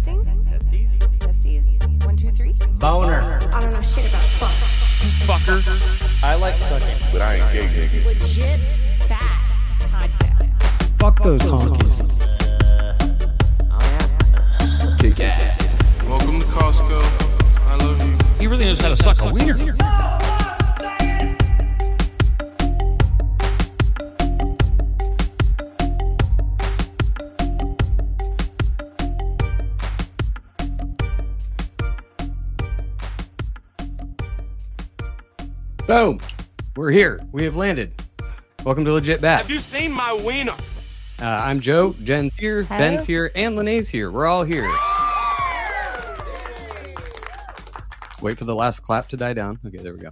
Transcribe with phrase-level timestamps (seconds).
[0.00, 0.24] Testing.
[0.50, 0.88] Testing?
[1.18, 1.76] Testes.
[1.78, 2.06] Testes?
[2.06, 2.54] One, two, three?
[2.78, 3.38] Boner.
[3.52, 4.50] I don't know shit about fuck.
[5.28, 6.22] Fucker.
[6.22, 6.96] I like sucking.
[7.12, 8.06] But I ain't gay, nigga.
[8.06, 8.60] Legit
[9.10, 10.98] bad podcast.
[10.98, 11.98] Fuck those honkies.
[14.98, 15.58] Kick ass.
[16.08, 17.02] Welcome to Costco.
[17.66, 18.16] I love you.
[18.38, 19.76] He really knows how to suck a wiener.
[35.90, 36.20] Boom.
[36.76, 37.20] We're here.
[37.32, 37.92] We have landed.
[38.64, 39.40] Welcome to Legit Bat.
[39.40, 40.54] Have you seen my wiener?
[41.20, 41.96] Uh, I'm Joe.
[42.04, 42.62] Jen's here.
[42.62, 42.78] Hello.
[42.78, 43.32] Ben's here.
[43.34, 44.12] And Lene's here.
[44.12, 44.70] We're all here.
[48.22, 49.58] Wait for the last clap to die down.
[49.66, 50.10] Okay, there we go.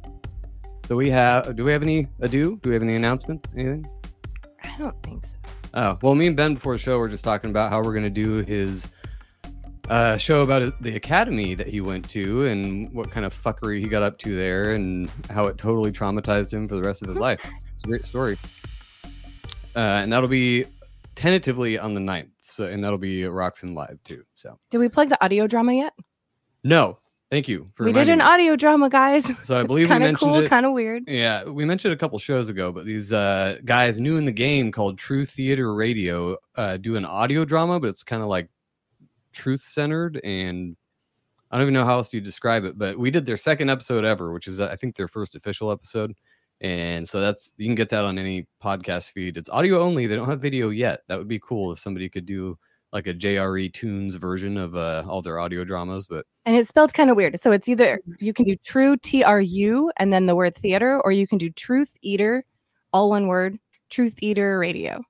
[0.88, 1.54] So we have.
[1.54, 2.58] Do we have any ado?
[2.60, 3.48] Do we have any announcements?
[3.54, 3.86] Anything?
[4.64, 5.32] I don't think so.
[5.74, 8.10] Oh well, me and Ben before the show were just talking about how we're gonna
[8.10, 8.88] do his
[9.88, 13.88] uh, show about the academy that he went to and what kind of fuckery he
[13.88, 17.16] got up to there and how it totally traumatized him for the rest of his
[17.16, 17.40] life.
[17.74, 18.36] It's a great story.
[19.74, 20.66] Uh, and that'll be
[21.14, 22.30] tentatively on the 9th.
[22.40, 24.24] So and that'll be Rockfin Live too.
[24.34, 25.92] So Did we plug the audio drama yet?
[26.64, 26.98] no,
[27.30, 28.24] thank you for we did an me.
[28.24, 29.30] audio drama, guys.
[29.44, 31.04] So I believe kind of mentioned cool, kind of weird.
[31.06, 34.72] Yeah, we mentioned a couple shows ago, but these uh, guys new in the game
[34.72, 38.48] called True Theater Radio uh, do an audio drama, but it's kind of like
[39.32, 40.76] truth centered, and
[41.50, 42.78] I don't even know how else you describe it.
[42.78, 46.14] But we did their second episode ever, which is I think their first official episode,
[46.60, 49.36] and so that's you can get that on any podcast feed.
[49.36, 51.00] It's audio only; they don't have video yet.
[51.08, 52.58] That would be cool if somebody could do
[52.92, 56.94] like a JRE Tunes version of uh, all their audio dramas, but And it's spelled
[56.94, 57.38] kind of weird.
[57.38, 61.00] So it's either you can do true T R U and then the word theater,
[61.02, 62.44] or you can do truth eater,
[62.92, 63.58] all one word,
[63.90, 65.02] truth eater radio.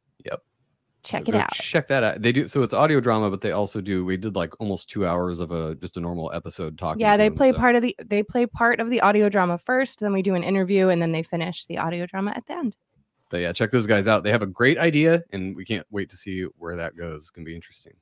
[1.12, 1.24] Yep.
[1.24, 1.52] Check So it out.
[1.52, 2.22] Check that out.
[2.22, 4.04] They do so it's audio drama, but they also do.
[4.04, 7.00] We did like almost two hours of a just a normal episode talking.
[7.00, 9.58] Yeah, they them, play so- part of the they play part of the audio drama
[9.58, 12.52] first, then we do an interview, and then they finish the audio drama at the
[12.54, 12.76] end.
[13.30, 14.22] But yeah, check those guys out.
[14.22, 17.16] They have a great idea, and we can't wait to see where that goes.
[17.16, 17.94] It's gonna be interesting.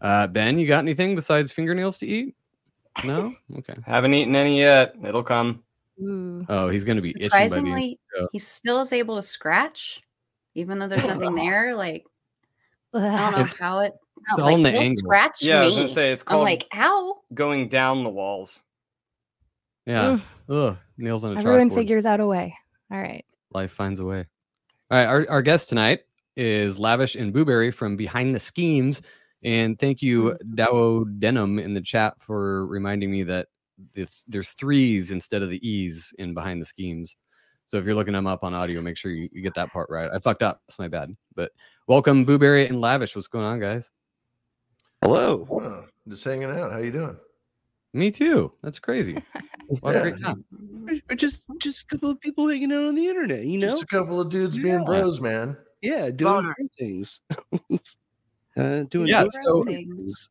[0.00, 2.34] Uh, ben, you got anything besides fingernails to eat?
[3.04, 3.34] No.
[3.58, 3.74] Okay.
[3.84, 4.94] Haven't eaten any yet.
[5.04, 5.62] It'll come.
[6.00, 6.46] Ooh.
[6.48, 7.50] Oh, he's gonna be itching by the end.
[7.50, 8.00] Surprisingly,
[8.32, 10.00] he still is able to scratch,
[10.54, 11.74] even though there's nothing there.
[11.74, 12.04] Like
[12.94, 12.98] I
[13.30, 13.92] don't know It- how it.
[14.28, 14.96] it's no, all in like, the angle.
[14.96, 17.16] scratch Yeah, I was gonna say it's I'm called like, how?
[17.34, 18.62] going down the walls.
[19.86, 20.02] Yeah.
[20.02, 20.20] Ugh.
[20.48, 20.76] Ugh.
[20.98, 21.74] Nails on a Everyone chalkboard.
[21.74, 22.54] figures out a way.
[22.90, 23.24] All right.
[23.52, 24.26] Life finds a way.
[24.90, 26.00] All right, our, our guest tonight
[26.36, 29.00] is Lavish and Booberry from Behind the Schemes.
[29.42, 30.54] And thank you, mm-hmm.
[30.54, 33.48] Dowo Denim, in the chat for reminding me that
[33.94, 37.16] this, there's threes instead of the E's in Behind the Schemes.
[37.70, 39.88] So if you're looking them up on audio, make sure you, you get that part
[39.90, 40.10] right.
[40.12, 40.60] I fucked up.
[40.66, 41.16] That's my bad.
[41.36, 41.52] But
[41.86, 43.14] welcome, Booberry and Lavish.
[43.14, 43.88] What's going on, guys?
[45.02, 45.86] Hello.
[46.08, 46.72] Just hanging out.
[46.72, 47.16] How you doing?
[47.92, 48.50] Me too.
[48.64, 49.16] That's crazy.
[49.68, 50.44] What a great time.
[51.14, 53.68] Just just a couple of people hanging out on the internet, you know?
[53.68, 55.56] Just a couple of dudes being bros, man.
[55.80, 56.56] yeah, doing Boner.
[56.76, 57.20] things.
[58.56, 60.28] uh, doing Yeah, so- things.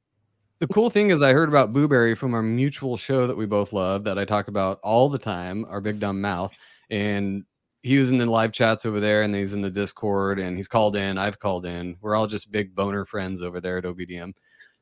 [0.60, 3.72] the cool thing is I heard about Booberry from our mutual show that we both
[3.72, 6.52] love that I talk about all the time, our big dumb mouth.
[6.90, 7.44] And
[7.82, 10.68] he was in the live chats over there, and he's in the Discord, and he's
[10.68, 11.18] called in.
[11.18, 11.96] I've called in.
[12.02, 14.34] We're all just big boner friends over there at OBDM.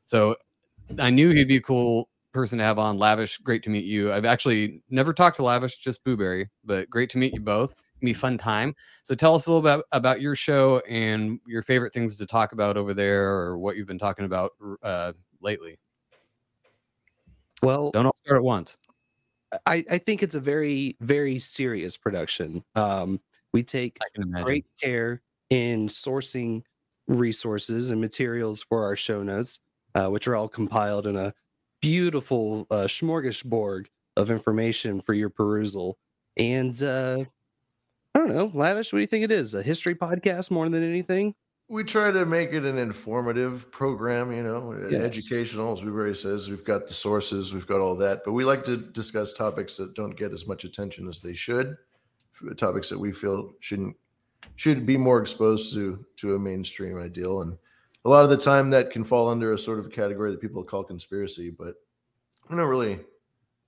[0.06, 0.36] So
[0.98, 2.98] I knew he'd be a cool person to have on.
[2.98, 4.12] Lavish, great to meet you.
[4.12, 7.74] I've actually never talked to Lavish, just Booberry, but great to meet you both.
[8.00, 8.74] Be fun time.
[9.02, 12.52] So tell us a little bit about your show and your favorite things to talk
[12.52, 14.52] about over there, or what you've been talking about
[14.82, 15.78] uh, lately.
[17.62, 18.76] Well, Don't all start at once.
[19.66, 22.62] I, I think it's a very, very serious production.
[22.74, 23.20] Um,
[23.52, 24.44] we take I can imagine.
[24.44, 26.62] great care in sourcing
[27.06, 29.60] resources and materials for our show notes,
[29.94, 31.32] uh, which are all compiled in a
[31.80, 33.86] beautiful uh, smorgasbord
[34.16, 35.96] of information for your perusal.
[36.36, 37.24] And uh,
[38.14, 39.54] I don't know, Lavish, what do you think it is?
[39.54, 41.34] A history podcast more than anything?
[41.70, 45.02] We try to make it an informative program, you know, Yes.
[45.02, 46.48] educational, as Booberry says.
[46.48, 49.94] We've got the sources, we've got all that, but we like to discuss topics that
[49.94, 51.76] don't get as much attention as they should,
[52.56, 53.96] topics that we feel shouldn't
[54.54, 57.42] should be more exposed to to a mainstream ideal.
[57.42, 57.58] And
[58.04, 60.64] a lot of the time, that can fall under a sort of category that people
[60.64, 61.74] call conspiracy, but
[62.48, 63.00] we don't really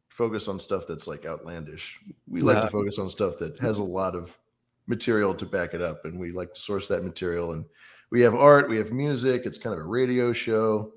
[0.09, 2.01] focus on stuff that's like outlandish.
[2.27, 2.63] We like No.
[2.63, 4.39] to focus on stuff that has a lot of
[4.87, 7.65] material to back it up, and we like to source that material and
[8.11, 9.43] we have art, we have music.
[9.47, 10.93] It's kind of a radio show.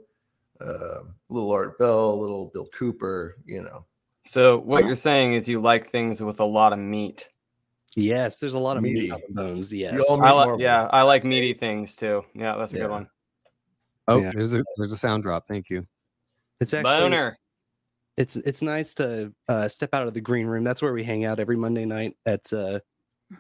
[0.62, 1.00] Uh,
[1.30, 3.86] little Art Bell, little Bill Cooper, you know.
[4.26, 7.28] So what you're saying is you like things with a lot of meat.
[7.96, 9.12] Yes, there's a lot of meat Meaty.
[9.12, 9.74] on the bones.
[9.74, 10.02] Yes.
[10.10, 12.24] I meat like yeah, I like meaty things too.
[12.34, 12.84] Yeah, that's a Yeah.
[12.84, 13.10] good one.
[14.08, 14.32] Oh, Yeah.
[14.34, 15.48] there's a there's a sound drop.
[15.48, 15.86] Thank you.
[16.62, 17.38] It's actually Boner.
[18.16, 20.64] it's it's nice to uh, step out of the green room.
[20.64, 22.80] That's where we hang out every Monday night at uh,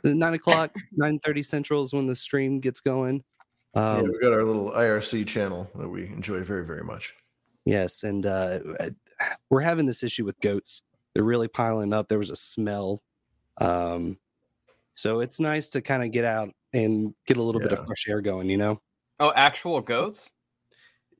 [0.03, 3.23] nine o'clock, nine thirty central is when the stream gets going.
[3.75, 7.15] Yeah, Um, we got our little IRC channel that we enjoy very, very much.
[7.65, 8.59] Yes, and uh,
[9.49, 10.81] we're having this issue with goats.
[11.13, 12.09] They're really piling up.
[12.09, 13.01] There was a smell,
[13.59, 14.17] um,
[14.91, 18.07] so it's nice to kind of get out and get a little bit of fresh
[18.07, 18.49] air going.
[18.49, 18.81] You know.
[19.19, 20.29] Oh, actual goats?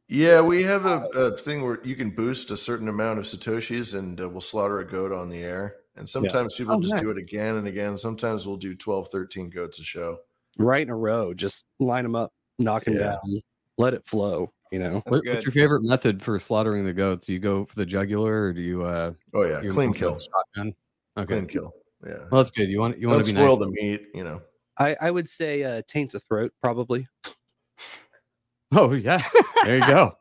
[0.10, 3.98] Yeah, we have a, a thing where you can boost a certain amount of satoshis,
[3.98, 5.78] and uh, we'll slaughter a goat on the air.
[5.96, 7.98] And sometimes people Oh, just do it again and again.
[7.98, 10.20] Sometimes we'll do 12, 13 goats a show.
[10.58, 13.18] Right in a row, just line them up, knock them Yeah.
[13.24, 13.42] down,
[13.78, 14.52] let it flow.
[14.72, 15.04] You know.
[15.06, 17.28] What, what's your favorite method for slaughtering the goats?
[17.28, 20.20] Do you go for the jugular, or do you uh Oh yeah, you clean kill,
[20.20, 20.74] shotgun?
[21.18, 21.72] Okay, clean kill.
[22.06, 22.70] Yeah, well that's good.
[22.70, 23.68] You want you don't want to be spoil nice.
[23.68, 24.02] the meat.
[24.16, 24.42] You know.
[24.80, 27.08] I, I would say uh, taints a throat probably.
[28.76, 29.22] Oh yeah,
[29.66, 30.18] there you go.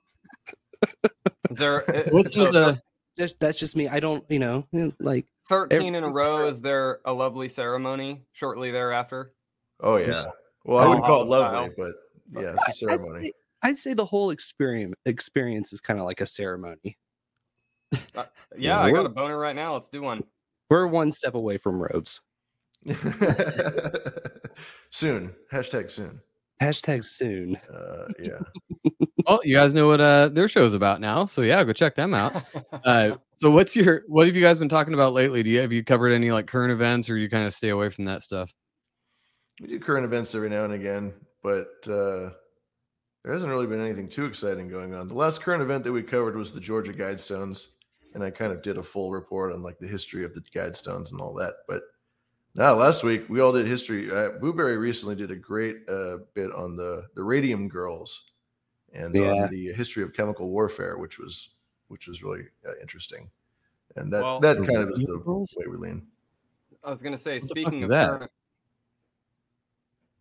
[1.51, 2.81] Is there What's so with the
[3.17, 3.89] Just, that's just me.
[3.89, 6.49] I don't, you know, eh, like 13 in a every- row?
[6.49, 9.31] Is there a lovely ceremony shortly thereafter?
[9.81, 10.27] Oh yeah.
[10.65, 11.75] Well, I Oh, wouldn't call it lovely, style.
[11.79, 11.95] but
[12.35, 13.25] yeah, it's a I'd ceremony.
[13.27, 13.33] say-
[13.65, 16.99] I'd say the whole experience experience is kind of like a ceremony.
[18.15, 18.25] Uh,
[18.59, 19.75] yeah, I got a boner right now.
[19.75, 20.25] Let's do one.
[20.69, 22.21] We're one step away from robes.
[24.91, 25.35] soon.
[25.53, 26.21] Hashtag soon.
[26.61, 27.57] Hashtag soon.
[27.73, 28.41] Uh, yeah.
[29.27, 32.15] Oh, you guys know what uh their show's about now, so yeah, go check them
[32.15, 32.45] out.
[32.85, 35.43] Uh, so what's your what have you guys been talking about lately?
[35.43, 37.91] Do you have you covered any like current events, or you kind of stay away
[37.91, 38.53] from that stuff?
[39.61, 42.31] We do current events every now and again, but uh,
[43.23, 45.09] there hasn't really been anything too exciting going on.
[45.09, 47.69] The last current event that we covered was the Georgia Guidestones,
[48.15, 51.13] and I kind of did a full report on like the history of the Guidestones
[51.13, 51.55] and all that.
[51.69, 51.83] But
[52.55, 54.11] now last week we all did history.
[54.11, 58.25] Uh, Booberry recently did a great uh, bit on the the Radium Girls
[58.93, 59.45] and Yeah.
[59.45, 61.51] on the history of chemical warfare, which was
[61.89, 63.31] which was really uh, interesting.
[63.97, 65.55] And that Well- that kind of is the Girls?
[65.57, 66.07] way we lean.
[66.85, 68.09] I was gonna say, the fuck speaking of that?
[68.09, 68.31] current...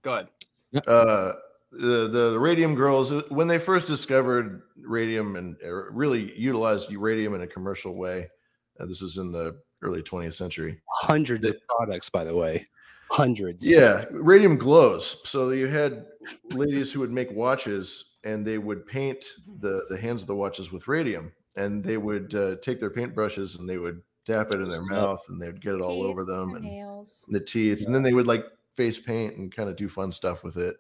[0.04, 0.28] Go ahead.
[0.88, 1.32] Uh
[1.72, 6.94] the, the the radium girls uh, when they first discovered radium and uh, really utilized
[6.94, 8.28] radium in a commercial way
[8.80, 10.82] uh, this was in the early 20th century.
[10.88, 12.68] Hundreds of products, by the way.
[13.10, 13.68] Hundreds.
[13.68, 15.20] yeah radium glows.
[15.30, 16.06] So you had
[16.52, 19.26] ladies who would make watches and they would paint
[19.60, 21.34] the the hands of the watches with radium.
[21.58, 25.26] And they would uh, take their paintbrushes and they would dap it in their mouth
[25.28, 27.26] and they would get it all over them and nails.
[27.28, 30.44] the teeth, and then they would like face paint and kind of do fun stuff
[30.44, 30.76] with it.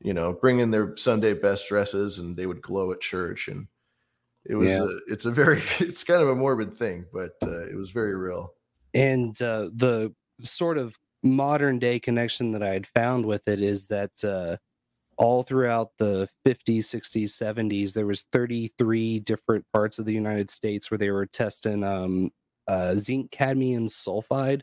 [0.00, 3.48] You know, bring in their Sunday best dresses, and they would glow at church.
[3.48, 3.68] And
[4.44, 4.84] it was Yeah.
[4.84, 8.16] a, it's a very it's kind of a morbid thing, but uh, it was very
[8.16, 8.54] real.
[8.94, 13.88] And uh, the sort of modern day connection that I had found with it is
[13.88, 14.56] that uh,
[15.18, 20.90] all throughout the 50s, 60s, 70s, there was 33 different parts of the United States
[20.90, 22.30] where they were testing um,
[22.68, 24.62] uh, zinc cadmium sulfide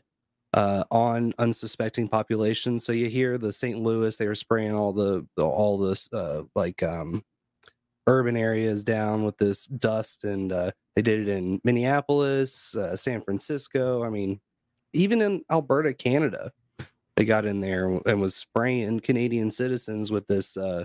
[0.54, 2.84] uh, on unsuspecting populations.
[2.84, 3.80] So you hear the St.
[3.80, 7.24] Louis, they were spraying all the all this uh, like um,
[8.06, 13.20] urban areas down with this dust, and uh, they did it in Minneapolis, uh, San
[13.20, 14.04] Francisco.
[14.04, 14.40] I mean,
[14.92, 16.52] even in Alberta, Canada.
[17.16, 20.84] they got in there and was spraying Canadian citizens with this uh,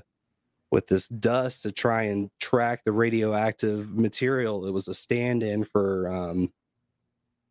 [0.72, 4.66] with this dust to try and track the radioactive material.
[4.66, 6.52] It was a stand-in for um,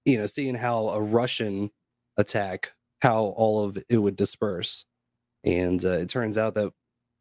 [0.05, 1.71] you know seeing how a Russian
[2.19, 4.85] attack how all of it would disperse,
[5.45, 6.73] and uh, it turns out that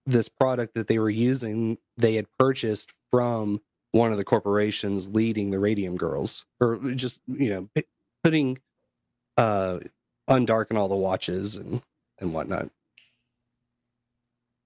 [0.06, 3.62] this product that they were using they had purchased from
[3.92, 7.84] one of the corporations leading the radium girls or just you know
[8.24, 8.58] putting
[9.38, 9.80] uh
[10.30, 11.82] undarken all the watches and
[12.20, 12.70] and whatnot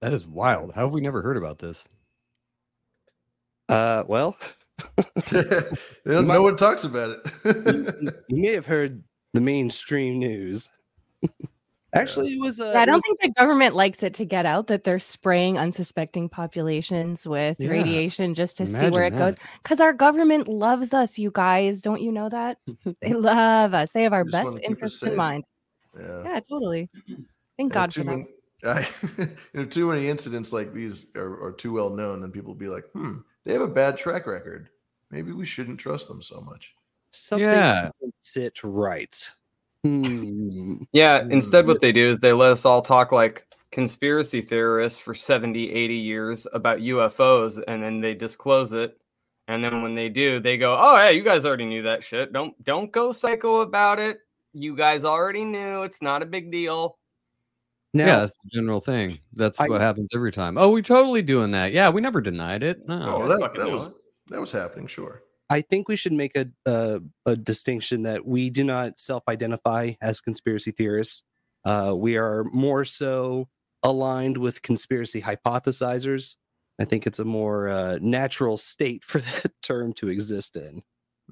[0.00, 0.72] That is wild.
[0.74, 1.84] How have we never heard about this?
[3.68, 4.36] uh well
[5.30, 5.42] they
[6.06, 7.66] don't, might- no one talks about it.
[8.00, 10.70] you, you may have heard the mainstream news
[11.94, 14.46] actually it was uh Yeah, I don't was- think the government likes it to get
[14.46, 19.18] out that they're spraying unsuspecting populations with Yeah, radiation just to see where it imagine
[19.18, 19.36] goes.
[19.62, 21.82] Because our government loves us, you guys.
[21.82, 22.58] Don't you know that?
[23.00, 23.92] they love us.
[23.92, 25.44] They have our best keep interests in mind.
[25.98, 26.22] Yeah.
[26.24, 26.88] Yeah, totally.
[27.58, 28.16] Thank God too for that.
[28.16, 28.28] many,
[28.64, 28.88] I,
[29.52, 32.58] you know, too many incidents like these are, are too well known, then people will
[32.58, 34.70] be like, hmm, they have a bad track record.
[35.10, 36.74] Maybe we shouldn't trust them so much.
[37.12, 37.82] Something Yeah.
[37.82, 39.32] doesn't sit right
[39.84, 40.82] Hmm.
[40.92, 45.14] Yeah, instead what they do is they let us all talk like conspiracy theorists for
[45.14, 48.96] 70, 80 years about UFOs and then they disclose it.
[49.48, 52.32] And then when they do, they go, "Oh, hey, you guys already knew that shit.
[52.32, 54.20] Don't don't go psycho about it.
[54.52, 55.82] You guys already knew.
[55.82, 56.96] It's not a big deal."
[57.92, 59.18] now yeah, that's the general thing.
[59.32, 60.56] That's I- what happens every time.
[60.56, 61.72] Oh, we totally doing that.
[61.72, 62.86] Yeah, we never denied it.
[62.88, 63.22] No.
[63.22, 63.94] Oh, that, that was it.
[64.28, 65.22] that was happening, sure.
[65.52, 70.22] I think we should make a, a a distinction that we do not self-identify as
[70.22, 71.22] conspiracy theorists.
[71.62, 73.48] Uh, we are more so
[73.82, 76.36] aligned with conspiracy hypothesizers.
[76.80, 80.82] I think it's a more uh, natural state for that term to exist in.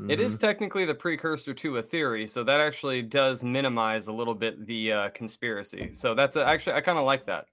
[0.08, 0.40] It is Mhm.
[0.40, 4.92] technically the precursor to a theory, so that actually does minimize a little bit the
[4.92, 5.92] uh, conspiracy.
[5.94, 7.46] So that's uh, actually I kind of like that.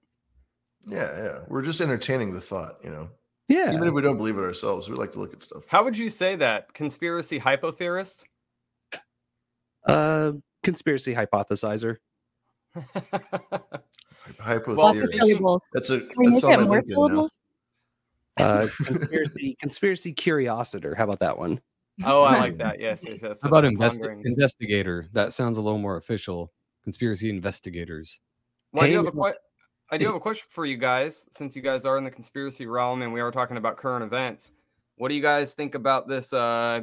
[0.86, 1.39] Yeah, yeah.
[1.47, 3.09] We're just entertaining the thought, you know.
[3.50, 5.63] Yeah, Even if we don't believe it ourselves, we like to look at stuff.
[5.68, 6.74] How would you say that?
[6.74, 8.25] Conspiracy hypotheorist?
[9.88, 11.98] uh, conspiracy hypothesizer.
[14.39, 14.68] Hypothesis.
[14.68, 15.63] Well, Lots of it's just- syllables.
[15.74, 17.30] That's a Can we that's make it more LinkedIn
[18.38, 18.46] now.
[18.46, 20.96] Uh, conspiracy conspiracy curiositor.
[20.96, 21.62] How about that one?
[22.06, 22.80] oh, I like that.
[22.82, 23.42] Yes, yes, yes.
[23.42, 25.08] How about investi- investigator?
[25.13, 26.51] That sounds a little more official.
[26.84, 28.20] Conspiracy investigators.
[28.74, 29.34] Well, I do Hey, have a que-
[29.89, 32.65] I do have a question for you guys, since you guys are in the conspiracy
[32.65, 34.51] realm and we are talking about current events.
[34.98, 36.82] What do you guys think about this uh,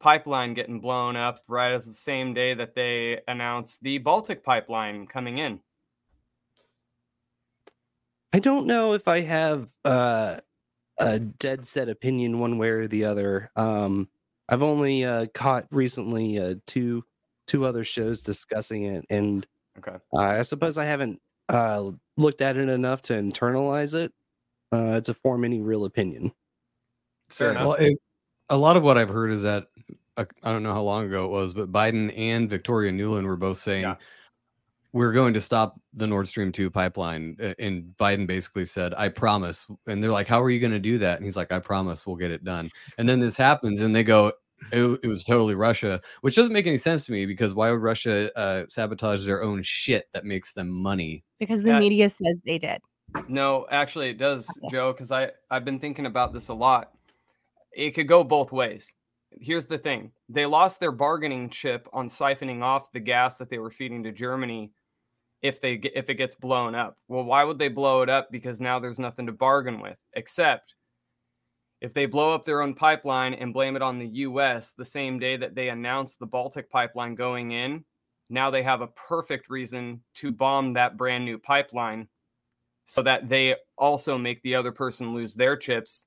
[0.00, 5.06] pipeline getting blown up right as the same day that they announced the Baltic pipeline
[5.06, 5.60] coming in?
[8.32, 10.38] I don't know if I have uh,
[10.98, 13.50] a dead set opinion one way or the other.
[13.56, 14.08] Um,
[14.48, 17.04] I've only uh, caught recently uh, two
[17.46, 19.46] two other shows discussing it, and
[19.78, 19.96] Okay.
[20.16, 24.12] I suppose I haven't uh, looked at it enough to internalize it
[24.72, 26.32] uh, to form any real opinion.
[27.30, 27.66] Fair enough.
[27.66, 27.98] Well, it,
[28.50, 29.66] a lot of what I've heard is that
[30.16, 33.36] uh, I don't know how long ago it was, but Biden and Victoria Nuland were
[33.36, 33.96] both saying Yeah.
[34.92, 37.36] we're going to stop the Nord Stream 2 pipeline.
[37.42, 39.66] uh, And Biden basically said, I promise.
[39.86, 41.16] And they're like, How are you going to do that?
[41.16, 42.70] And he's like, I promise we'll get it done.
[42.96, 44.32] And then this happens, and they go,
[44.72, 47.80] it, it was totally Russia, which doesn't make any sense to me because why would
[47.80, 51.24] Russia uh, sabotage their own shit that makes them money?
[51.38, 51.80] Because the Yeah.
[51.80, 52.80] media says they did.
[53.28, 56.92] No, actually, it does, Joe, because I I've been thinking about this a lot.
[57.72, 58.92] It could go both ways.
[59.40, 63.58] Here's the thing: they lost their bargaining chip on siphoning off the gas that they
[63.58, 64.72] were feeding to Germany.
[65.40, 68.30] If they if it gets blown up, well, why would they blow it up?
[68.30, 69.96] Because now there's nothing to bargain with.
[70.14, 70.74] Except
[71.80, 74.72] if they blow up their own pipeline and blame it on the U.S.
[74.72, 77.84] the same day that they announced the Baltic pipeline going in,
[78.30, 82.08] now they have a perfect reason to bomb that brand new pipeline
[82.84, 86.06] so that they also make the other person lose their chips.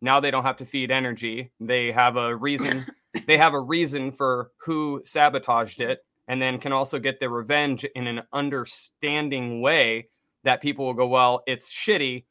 [0.00, 1.52] Now they don't have to feed energy.
[1.60, 2.86] They have a reason.
[3.26, 7.84] they have a reason for who sabotaged it, and then can also get their revenge
[7.94, 10.08] in an understanding way
[10.44, 12.24] that people will go, well, it's shitty,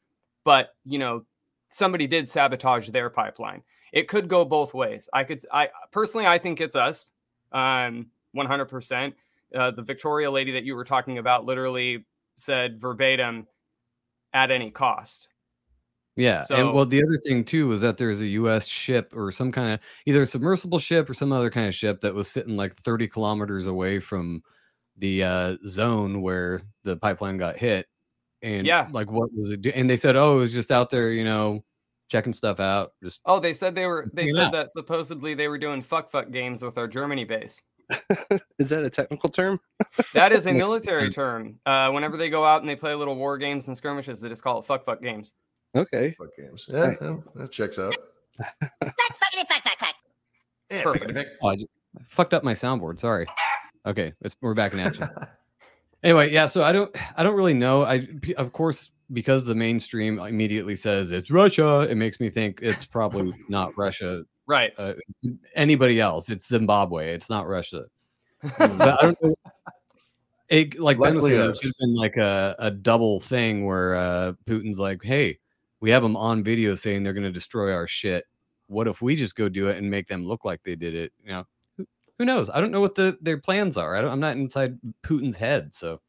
[0.44, 1.24] but you know,
[1.72, 3.62] somebody did sabotage their pipeline.
[3.92, 5.08] It could go both ways.
[5.12, 7.10] I could, I personally, I think it's us,
[7.52, 9.12] um, 100%.
[9.54, 13.46] Uh, the Victoria lady that you were talking about literally said verbatim,
[14.34, 15.28] at any cost.
[16.16, 16.44] Yeah.
[16.44, 18.66] So- and well, the other thing too was that there's a U.S.
[18.66, 22.00] ship or some kind of either a submersible ship or some other kind of ship
[22.02, 24.42] that was sitting like 30 kilometers away from
[24.98, 27.86] the uh, zone where the pipeline got hit.
[28.42, 28.88] And Yeah.
[28.92, 29.62] like, what was it?
[29.62, 31.64] Do- and they said, oh, it was just out there, you know,
[32.10, 32.92] checking stuff out.
[33.02, 34.10] Just Oh, they said they were.
[34.12, 34.52] They said out.
[34.52, 37.62] that supposedly they were doing fuck fuck games with our Germany base.
[38.58, 39.60] Is that a technical term?
[40.14, 41.58] That is a military term.
[41.66, 44.42] Uh, whenever they go out and they play little war games and skirmishes, they just
[44.42, 45.34] call it fuck fuck games.
[45.74, 46.14] Okay.
[46.18, 46.66] Fuck games.
[46.70, 46.96] Yeah, Nice.
[47.00, 47.96] yeah, that checks out.
[50.70, 51.06] Yeah, Perfect.
[51.08, 51.68] pick, pick, Oh, I, ju-
[51.98, 52.98] I fucked up my soundboard.
[52.98, 53.26] Sorry.
[53.84, 55.08] Okay, it's, we're back in action.
[56.02, 56.46] anyway, yeah.
[56.46, 57.82] So I don't, I don't really know.
[57.82, 58.06] I,
[58.36, 63.32] of course, because the mainstream immediately says it's Russia, it makes me think it's probably
[63.48, 64.24] not Russia.
[64.46, 64.72] Right.
[64.78, 64.94] Uh,
[65.54, 66.28] anybody else?
[66.30, 67.12] It's Zimbabwe.
[67.12, 67.84] It's not Russia.
[68.58, 69.34] but I don't know.
[70.48, 73.64] It like Ben was Luckily, it there's- could have been like a, a double thing
[73.64, 75.38] where uh, Putin's like, "Hey,
[75.80, 78.26] we have them on video saying they're going to destroy our shit.
[78.66, 81.12] What if we just go do it and make them look like they did it?
[81.24, 81.46] You know,
[82.22, 82.50] who, who knows?
[82.50, 83.94] I don't know what the their plans are.
[83.94, 86.00] I don't, I'm not inside Putin's head, so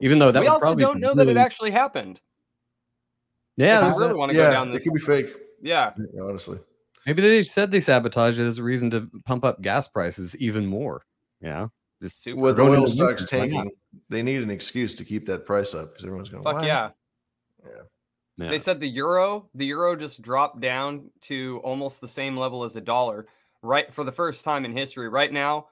[0.00, 2.20] even though that we would also probably don't be know that it actually happened.
[3.56, 4.18] yeah, if there's we really that.
[4.18, 4.84] want to go yeah, down it this.
[4.84, 5.34] could be fake.
[5.62, 5.92] Yeah.
[5.96, 6.58] yeah, Honestly,
[7.06, 10.66] maybe they said they sabotaged it as a reason to pump up gas prices even
[10.66, 11.04] more.
[11.40, 11.68] Yeah,
[12.02, 12.40] just Super.
[12.40, 13.62] with oil stocks winter, why not?
[13.62, 13.72] tanking,
[14.08, 16.44] they need an excuse to keep that price up because everyone's going.
[16.44, 16.90] Fuck "Why?" yeah.
[18.38, 18.48] Yeah.
[18.48, 22.76] They said the euro, the euro just dropped down to almost the same level as
[22.76, 23.26] a dollar,
[23.62, 23.92] right?
[23.92, 25.08] For the first time in history.
[25.08, 25.68] Right now,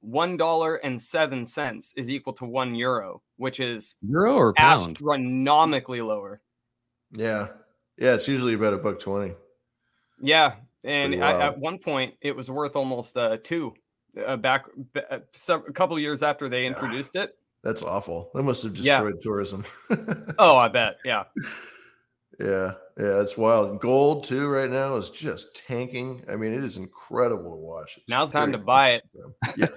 [0.00, 4.92] one dollar and seven cents is equal to one euro, which is euro or pound.
[4.96, 6.40] astronomically lower.
[7.12, 7.48] Yeah,
[7.98, 8.14] yeah.
[8.14, 9.34] It's usually about a buck twenty.
[10.20, 13.74] Yeah, and pretty at, one point it was worth almost uh, two.
[14.26, 17.36] Uh, back b- uh, sev- a couple years after they introduced it.
[17.62, 18.30] That's awful.
[18.34, 19.00] That must have Yeah.
[19.02, 19.64] destroyed tourism.
[20.38, 20.96] Oh, I bet.
[21.04, 21.24] Yeah.
[22.40, 23.80] Yeah, yeah, it's wild.
[23.80, 26.22] Gold too right now is just tanking.
[26.30, 27.96] I mean, it is incredible to watch.
[27.96, 29.02] It's Now's the time to buy it.
[29.56, 29.68] Yeah,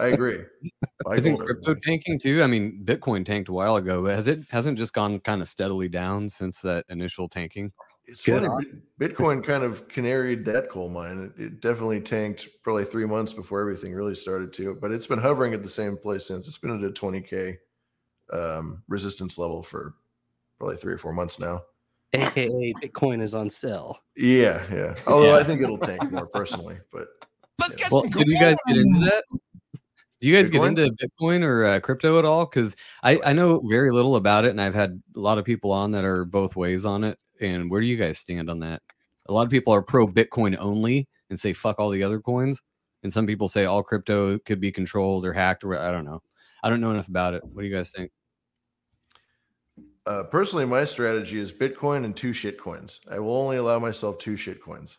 [0.00, 0.40] I agree.
[1.04, 1.80] Buy Isn't crypto everybody.
[1.84, 2.42] tanking too?
[2.42, 5.48] I mean, Bitcoin tanked a while ago, but has it hasn't just gone kind of
[5.48, 7.72] steadily down since that initial tanking?
[8.04, 8.66] It's Good funny.
[8.98, 11.32] Bit- Bitcoin kind of canaried that coal mine.
[11.36, 15.20] It, it definitely tanked probably three months before everything really started to, but it's been
[15.20, 16.48] hovering at the same place since.
[16.48, 17.58] It's been at a 20k
[18.32, 19.94] um, resistance level for
[20.58, 21.62] probably three or four months now.
[22.14, 23.98] AKA Bitcoin is on sale.
[24.16, 24.94] Yeah, yeah.
[25.06, 27.08] Although I think it'll tank more personally, but
[27.58, 27.84] Let's Yeah.
[27.84, 29.22] get Well, some did you guys get into that?
[30.20, 30.74] Do you guys Bitcoin?
[30.76, 32.46] get into Bitcoin or uh, crypto at all?
[32.46, 35.72] Because I, I know very little about it, and I've had a lot of people
[35.72, 37.18] on that are both ways on it.
[37.40, 38.82] And where do you guys stand on that?
[39.26, 42.60] A lot of people are pro Bitcoin only and say fuck all the other coins,
[43.02, 45.64] and some people say all crypto could be controlled or hacked.
[45.64, 46.22] Or I don't know.
[46.62, 47.42] I don't know enough about it.
[47.44, 48.10] What do you guys think?
[50.06, 53.00] Uh, personally, my strategy is Bitcoin and two shit coins.
[53.10, 54.98] I will only allow myself two shit coins.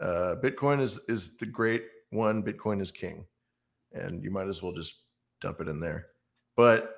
[0.00, 2.42] Uh, Bitcoin is is the great one.
[2.42, 3.26] Bitcoin is king,
[3.92, 5.00] and you might as well just
[5.40, 6.06] dump it in there.
[6.56, 6.94] But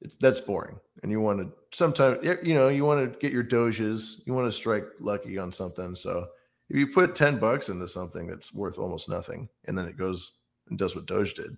[0.00, 3.44] it's that's boring, and you want to sometimes you know you want to get your
[3.44, 4.22] doges.
[4.26, 5.94] You want to strike lucky on something.
[5.94, 6.26] So
[6.68, 10.32] if you put ten bucks into something that's worth almost nothing, and then it goes
[10.68, 11.56] and does what Doge did,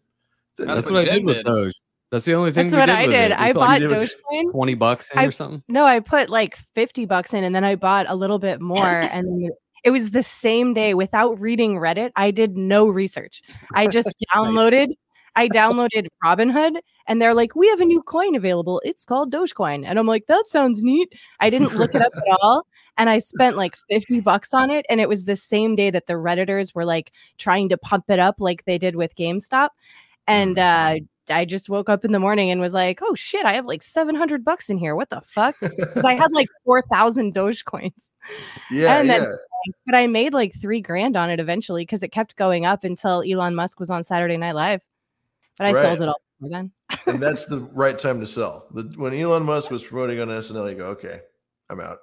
[0.57, 1.47] then That's what I did with did.
[1.47, 1.87] those.
[2.13, 2.67] That's the only thing.
[2.69, 3.33] That's what did I did.
[3.33, 4.51] I bought Dogecoin.
[4.51, 5.63] twenty bucks in I- or something.
[5.67, 8.83] No, I put like 50 bucks in and then I bought a little bit more.
[9.13, 9.51] And
[9.83, 12.11] it was the same day without reading Reddit.
[12.15, 13.43] I did no research.
[13.75, 14.89] I just downloaded,
[15.37, 16.77] I downloaded Robinhood
[17.09, 18.83] and they're like, we have a new coin available.
[18.85, 19.85] It's called Dogecoin.
[19.87, 21.15] And I'm like, that sounds neat.
[21.41, 22.67] I didn't look it up at all.
[22.99, 24.85] And I spent like 50 bucks on it.
[24.91, 28.19] And it was the same day that the Redditors were like trying to pump it
[28.19, 29.71] up like they did with GameStop.
[30.29, 30.97] And uh
[31.29, 33.83] I just woke up in the morning and was like, "Oh shit, I have like
[33.83, 34.95] 700 bucks in here.
[34.97, 37.93] What the fuck?" Cuz I had like 4,000 Dogecoins.
[38.71, 39.35] yeah, And then- yeah.
[39.87, 43.23] But I made like 3 grand on it eventually cuz it kept going up until
[43.23, 44.83] Elon Musk was on Saturday Night Live.
[45.57, 45.83] But I Right.
[45.83, 46.73] sold it all before then.
[47.07, 48.67] and that's the right time to sell.
[48.73, 51.21] The, when Elon Musk was promoting on SNL, you go, okay,
[51.71, 51.99] I'm out.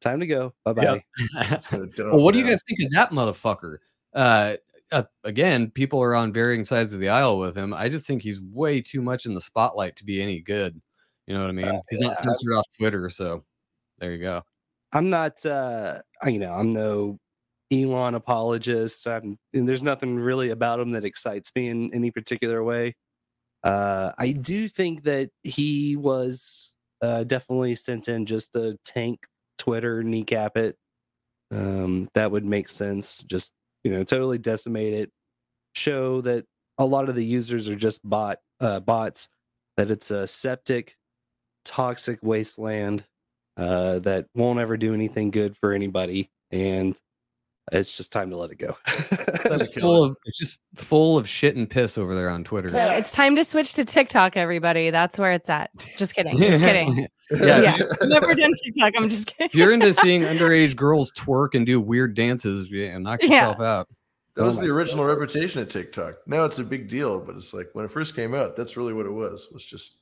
[0.00, 0.54] Time to go.
[0.64, 1.02] Bye bye.
[1.34, 1.88] It's well,
[2.20, 2.50] what do you now.
[2.52, 3.78] guys think of that motherfucker?
[4.14, 4.54] Uh,
[4.92, 7.72] uh, again, people are on varying sides of the aisle with him.
[7.72, 10.80] I just think he's way too much in the spotlight to be any good.
[11.26, 11.80] You know what I mean?
[11.90, 12.24] he's not yeah.
[12.24, 13.44] censored off Twitter, so
[13.98, 14.42] there you go.
[14.92, 17.18] I'm not uh you know, I'm no
[17.72, 19.06] Elon apologist.
[19.06, 22.96] I'm and there's nothing really about him that excites me in any particular way.
[23.62, 29.20] Uh I do think that he was uh definitely sent in just to tank
[29.58, 30.76] Twitter, kneecap it.
[31.52, 33.22] Um that would make sense.
[33.22, 33.52] Just,
[33.84, 35.10] you know, totally decimate it.
[35.74, 36.44] Show that
[36.78, 39.28] a lot of the users are just bot uh bots,
[39.76, 40.96] that it's a septic,
[41.64, 43.04] toxic wasteland
[43.56, 46.98] uh, that won't ever do anything good for anybody, and
[47.72, 48.76] it's just time to let it go.
[49.52, 50.10] It's full it.
[50.10, 52.70] of it's just full of shit and piss over there on Twitter.
[52.70, 54.90] So it's time to switch to TikTok everybody.
[54.90, 55.70] That's where it's at.
[55.98, 56.36] Just kidding.
[56.38, 57.08] Just kidding.
[57.32, 57.76] Yeah, yeah.
[58.02, 58.92] Never done TikTok.
[58.96, 59.46] I'm just kidding.
[59.46, 63.28] if you're into seeing underage girls twerk and do weird dances, yeah, knock Yeah.
[63.28, 63.88] yourself out.
[64.36, 66.14] That Oh was my the original reputation of TikTok.
[66.26, 68.92] Now it's a big deal, but it's like when it first came out, that's really
[68.92, 69.46] what it was.
[69.50, 69.98] It was just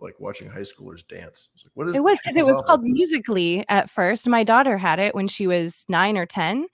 [0.00, 1.50] like watching high schoolers dance.
[1.54, 2.66] It's like, what is It was because This it is was awful.
[2.78, 4.26] called Musical.ly at first.
[4.28, 6.66] My daughter had it when she was nine or ten,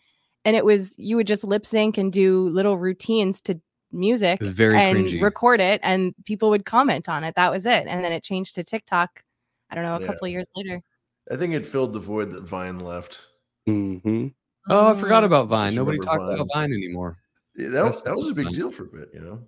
[0.44, 3.61] and it was you would just lip sync and do little routines to
[3.92, 5.22] music very and cringy.
[5.22, 7.35] record it, and people would comment on it.
[7.37, 9.22] That was it, and then it changed to TikTok.
[9.70, 10.07] I don't know, a Yeah.
[10.07, 10.83] couple of years later.
[11.31, 13.26] I think it filled the void that Vine left.
[13.66, 14.28] hmm
[14.68, 15.26] Oh, I forgot Mm.
[15.26, 15.74] about Vine.
[15.74, 17.18] Nobody remember talks about Vine anymore.
[17.57, 18.52] Yeah, that was that was a big fine.
[18.55, 19.46] deal for a bit, you know.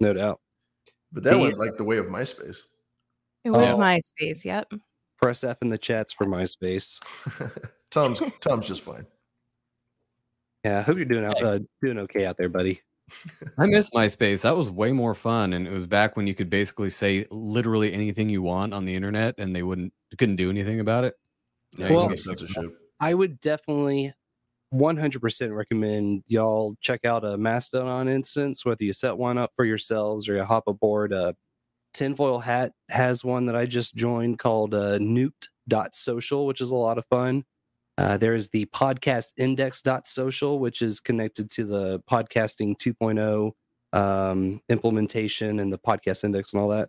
[0.00, 0.40] No doubt.
[1.12, 1.42] But that Yeah.
[1.42, 2.62] went like the way of MySpace.
[3.44, 3.76] It was Oh.
[3.76, 4.44] MySpace.
[4.44, 4.72] Yep.
[5.20, 6.98] Press F in the chats for MySpace.
[7.90, 9.06] Tom's Tom's just fine.
[10.64, 12.80] Yeah, I hope you're doing out, uh, doing okay out there, buddy.
[13.58, 14.42] I miss MySpace.
[14.42, 17.92] That was way more fun, and it was back when you could basically say literally
[17.92, 21.14] anything you want on the internet, and they wouldn't couldn't do anything about it.
[21.76, 22.78] Yeah, you Well- well, censorship.
[23.00, 24.12] I would definitely
[24.72, 30.28] 100% recommend y'all check out a Mastodon instance, whether you set one up for yourselves
[30.28, 31.12] or you hop aboard.
[31.12, 31.32] Uh,
[31.92, 36.96] Tinfoil Hat has one that I just joined called uh, nuked.social, which is a lot
[36.96, 37.44] of fun.
[37.98, 43.52] Uh, there is the podcast index.social, which is connected to the podcasting 2.0
[43.98, 46.88] um, implementation and the podcast index and all that.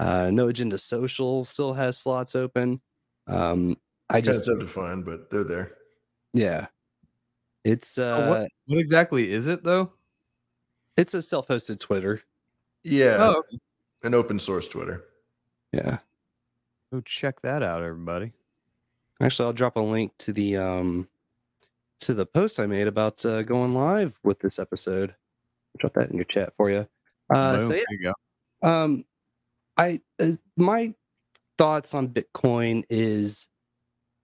[0.00, 2.80] Uh, no Agenda Social still has slots open.
[3.26, 3.76] Um,
[4.10, 5.72] I just tough to find, but they're there.
[6.32, 6.66] yeah.
[7.64, 9.92] It's uh Oh, what, what exactly is it though?
[10.98, 12.20] it's a self-hosted Twitter.
[12.84, 13.42] Yeah, Oh,
[14.02, 15.04] an open source Twitter.
[15.72, 15.98] Yeah.
[16.92, 18.32] go check that out, everybody.
[19.24, 21.08] Actually, I'll drop a link to the um
[22.00, 25.14] to the post I made about uh, going live with this episode.
[25.78, 26.86] Drop that in your chat for you.
[27.34, 28.12] Uh so yeah, there you
[28.62, 28.68] go.
[28.68, 29.04] um
[29.78, 30.94] I uh, my
[31.56, 33.48] thoughts on Bitcoin is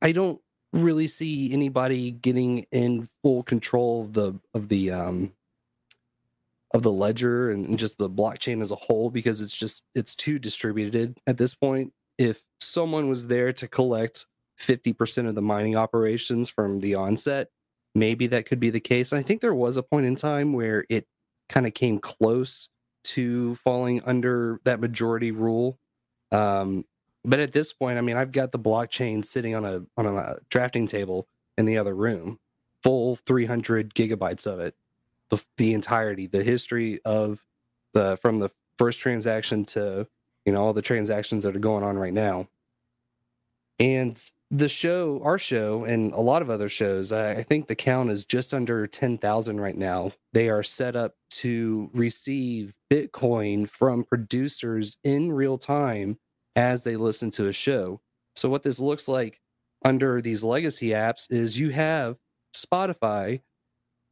[0.02, 0.38] I don't
[0.74, 5.32] really see anybody getting in full control of the of the um
[6.74, 10.38] of the ledger and just the blockchain as a whole because it's just it's too
[10.38, 14.26] distributed at this point if someone was there to collect
[14.60, 17.48] 50% of the mining operations from the onset.
[17.94, 19.12] Maybe that could be the case.
[19.12, 21.06] I think there was a point in time where it
[21.48, 22.68] kind of came close
[23.02, 25.78] to falling under that majority rule.
[26.32, 26.84] Um
[27.22, 30.36] but at this point i mean i've got the blockchain sitting on a on a
[30.48, 32.38] drafting table in the other room
[32.82, 34.74] full 300 gigabytes of it
[35.28, 37.44] the, the entirety the history of
[37.92, 40.06] the from the first transaction to
[40.46, 42.48] you know all the transactions that are going on right now.
[43.78, 44.18] And
[44.50, 48.24] the show our show and a lot of other shows i, think the count is
[48.24, 50.12] just under 10000 right now.
[50.32, 56.18] They are set up to receive bitcoin from producers in real time
[56.56, 58.00] as they listen to a show.
[58.34, 59.40] So what this looks like
[59.84, 62.16] under these legacy apps is you have
[62.54, 63.40] spotify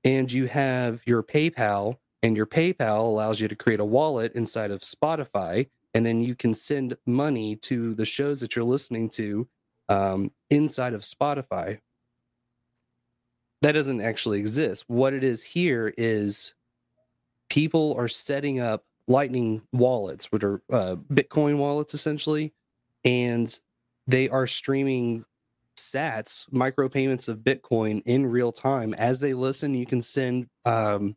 [0.05, 4.71] and you have your PayPal, and your PayPal allows you to create a wallet inside
[4.71, 9.49] of Spotify, and then you can send money to the shows that you're listening to
[9.89, 11.81] um, inside of Spotify.
[13.63, 14.85] That doesn't actually exist.
[14.87, 16.55] What it is here is
[17.51, 22.53] people are setting up Lightning wallets, which are uh, Bitcoin wallets essentially,
[23.05, 23.59] and
[24.07, 25.25] they are streaming
[25.79, 31.17] sats micropayments of bitcoin in real time as they listen you can send um,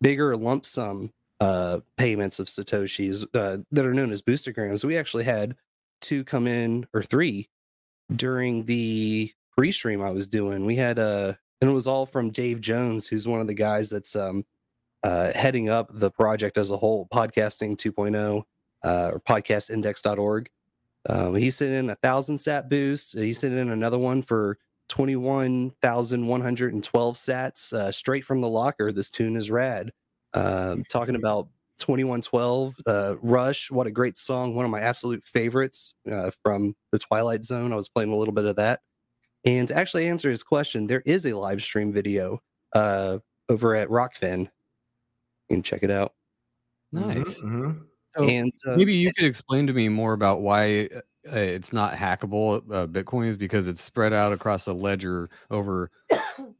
[0.00, 5.24] bigger lump sum uh, payments of satoshis uh, that are known as boostagrams we actually
[5.24, 5.56] had
[6.00, 7.48] two come in or three
[8.16, 12.60] during the pre-stream i was doing we had a and it was all from dave
[12.60, 14.44] jones who's one of the guys that's um
[15.02, 18.42] uh heading up the project as a whole podcasting 2.0
[18.84, 20.48] uh or podcastindex.org
[21.08, 23.18] um, he sent in a thousand sat boost.
[23.18, 24.56] He sent in another one for
[24.88, 28.92] 21,112 sats uh, straight from the locker.
[28.92, 29.90] This tune is rad.
[30.34, 31.48] Um, talking about
[31.82, 33.70] 2112 uh, Rush.
[33.70, 34.54] What a great song.
[34.54, 37.72] One of my absolute favorites uh, from the Twilight Zone.
[37.72, 38.80] I was playing a little bit of that.
[39.44, 42.38] And to actually answer his question, there is a live stream video
[42.74, 43.18] uh,
[43.48, 44.42] over at Rockfin.
[45.48, 46.14] You can check it out.
[46.92, 47.40] Nice.
[47.40, 47.82] Mhm.
[48.16, 51.00] So and uh, maybe you could explain to me more about why uh,
[51.36, 55.90] it's not hackable uh, Bitcoin is because it's spread out across a ledger over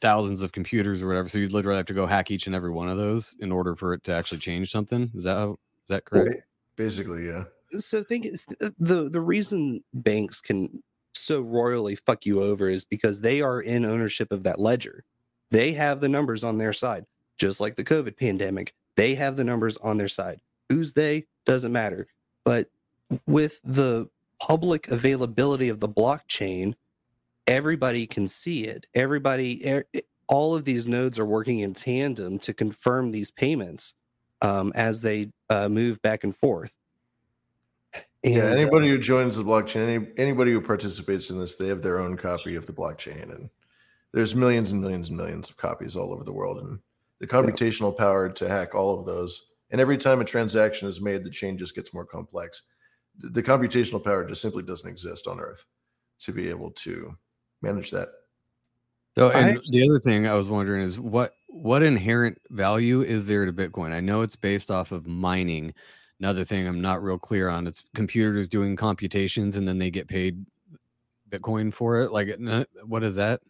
[0.00, 1.28] thousands of computers or whatever.
[1.28, 3.74] So you'd literally have to go hack each and every one of those in order
[3.74, 5.10] for it to actually change something.
[5.14, 6.42] Is that how, is that correct?
[6.76, 7.44] Basically, yeah.
[7.78, 10.82] so think it's uh, the the reason banks can
[11.14, 15.04] so royally fuck you over is because they are in ownership of that ledger.
[15.50, 17.04] They have the numbers on their side,
[17.38, 18.74] just like the COVID pandemic.
[18.96, 20.40] They have the numbers on their side.
[20.68, 22.08] Who's they doesn't matter.
[22.44, 22.68] But
[23.26, 24.08] with the
[24.40, 26.74] public availability of the blockchain,
[27.46, 28.86] everybody can see it.
[28.94, 29.84] Everybody, er,
[30.28, 33.94] all of these nodes are working in tandem to confirm these payments
[34.42, 36.72] um, as they uh, move back and forth.
[38.22, 41.68] yeah, And, uh, anybody who joins the blockchain, any, anybody who participates in this, they
[41.68, 43.50] have their own copy of the blockchain, and
[44.12, 46.80] there's millions and millions and millions of copies all over the world, and
[47.20, 49.46] the computational power to hack all of those.
[49.70, 52.62] And every time a transaction is made, the chain just gets more complex.
[53.18, 55.64] The, the computational power just simply doesn't exist on Earth
[56.20, 57.16] to be able to
[57.66, 58.08] manage that.
[59.16, 63.26] So, and actually- the other thing I was wondering is what what inherent value is
[63.26, 63.92] there to Bitcoin?
[63.92, 65.72] I know it's based off of mining.
[66.20, 67.66] Another thing I'm not real clear on.
[67.66, 70.44] It's computers doing computations and then they get paid
[71.30, 72.10] Bitcoin for it.
[72.12, 73.40] Like, n- what does that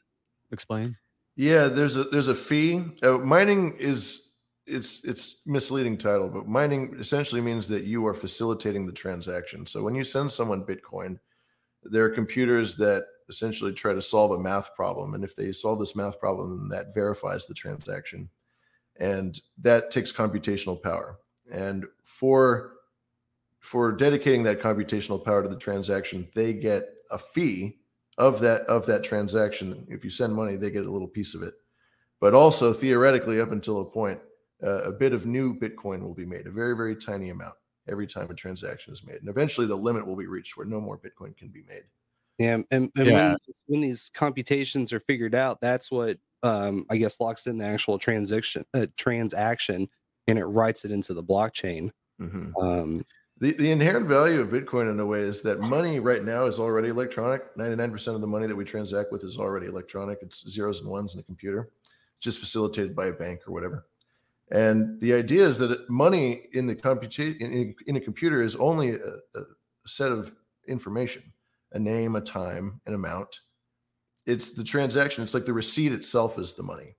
[0.52, 0.96] explain?
[1.35, 2.83] Yeah, there's a there's a fee.
[3.02, 4.35] Uh, mining is
[4.66, 9.66] it's it's misleading title, but mining essentially means that you are facilitating the transaction.
[9.66, 11.18] So when you send someone Bitcoin,
[11.83, 15.78] there are computers that essentially try to solve a math problem, and if they solve
[15.78, 18.28] this math problem, then that verifies the transaction,
[18.98, 21.18] and that takes computational power.
[21.50, 22.72] And for
[23.60, 27.78] for dedicating that computational power to the transaction, they get a fee
[28.16, 29.86] of that of that transaction.
[29.90, 31.54] If you send money, they get a little piece of it.
[32.20, 34.20] But also theoretically, up until a point,
[34.62, 37.54] uh, a bit of new Bitcoin will be made, a very very tiny amount
[37.88, 40.80] every time a transaction is made, and eventually the limit will be reached where no
[40.80, 41.84] more Bitcoin can be made.
[42.38, 43.29] Yeah, and, and Yeah.
[43.31, 47.59] When, these- when these computations are figured out, that's what um, I guess locks in
[47.59, 49.88] the actual transaction uh, transaction,
[50.27, 51.90] and it writes it into the blockchain.
[52.20, 52.53] Mhm.
[52.62, 53.05] Um,
[53.38, 56.59] The, the inherent value of Bitcoin in a way is that money right now is
[56.59, 57.55] already electronic.
[57.57, 60.18] 99% of the money that we transact with is already electronic.
[60.22, 61.68] It's zeros and ones in a computer,
[62.20, 63.87] just facilitated by a bank or whatever.
[64.51, 68.90] And the idea is that money in the computation in, in a computer is only
[68.92, 68.99] a,
[69.35, 69.42] a
[69.87, 70.35] set of
[70.68, 71.22] information,
[71.76, 73.40] a name, a time, an amount.
[74.26, 75.22] It's the transaction.
[75.22, 76.96] It's like the receipt itself is the money.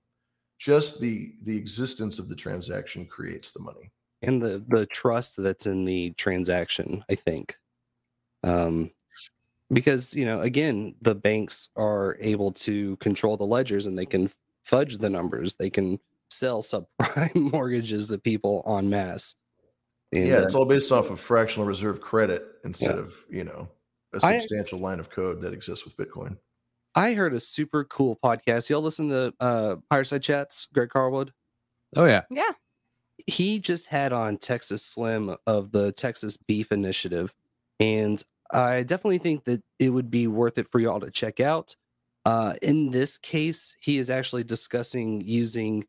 [0.58, 3.90] Just the the existence of the transaction creates the money.
[4.22, 7.56] and the the trust that's in the transaction i think
[8.42, 8.90] um
[9.72, 14.28] because you know again the banks are able to control the ledgers and they can
[14.64, 19.36] fudge the numbers they can sell subprime mortgages to people en masse
[20.12, 23.02] and, yeah, uh, it's all based off of fractional reserve credit instead Yeah.
[23.02, 23.68] of you know
[24.14, 26.38] a I- substantial line of code that exists with Bitcoin.
[26.94, 31.32] i heard a super cool podcast y'all listen to uh fireside chats greg carwood
[31.96, 32.52] Oh yeah, Yeah.
[33.26, 37.32] he just had on Texas Slim of the Texas Beef Initiative,
[37.80, 41.74] and I definitely think that it would be worth it for y'all to check out.
[42.26, 45.86] Uh, in this case, he is actually discussing using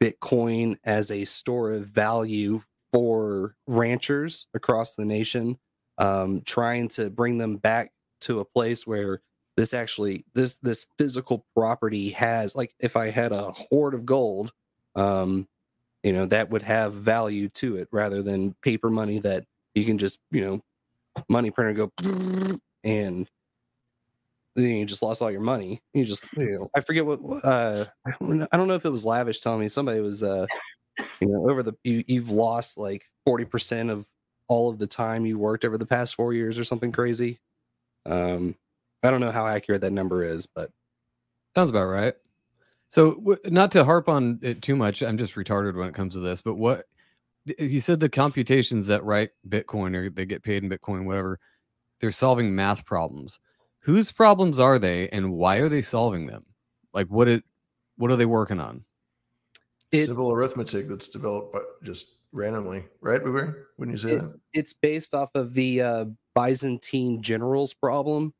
[0.00, 5.58] Bitcoin as a store of value for ranchers across the nation,
[6.00, 9.20] um, trying to bring them back to a place where
[9.56, 14.52] this actually this this physical property has like if I had a hoard of gold
[14.96, 15.46] um
[16.02, 19.98] you know that would have value to it rather than paper money that you can
[19.98, 20.62] just you know
[21.28, 21.92] money printer go
[22.84, 23.28] and
[24.56, 25.80] then you just lost all your money.
[25.94, 29.40] You just you know i forget what uh i don't know if it was lavish
[29.40, 30.46] telling me somebody was uh
[31.20, 34.06] you know over the you, you've lost like 40% of
[34.50, 37.38] all of the time you worked over the past four years or something crazy
[38.06, 38.54] um
[39.04, 40.70] i don't know how accurate that number is but
[41.54, 42.14] sounds about right.
[42.88, 46.14] So, w- not to harp on it too much, I'm just retarded when it comes
[46.14, 46.42] to this.
[46.42, 46.86] But what
[47.58, 51.38] you said the computations that write Bitcoin or they get paid in Bitcoin, whatever,
[52.00, 53.40] they're solving math problems.
[53.80, 56.44] Whose problems are they, and why are they solving them?
[56.92, 57.44] Like, what it,
[57.96, 58.84] what are they working on?
[59.92, 63.64] It's- Simple arithmetic that's developed by just randomly, right, Boober?
[63.78, 64.40] Wouldn't you say It- that?
[64.52, 68.34] it's based off of the uh, Byzantine generals problem.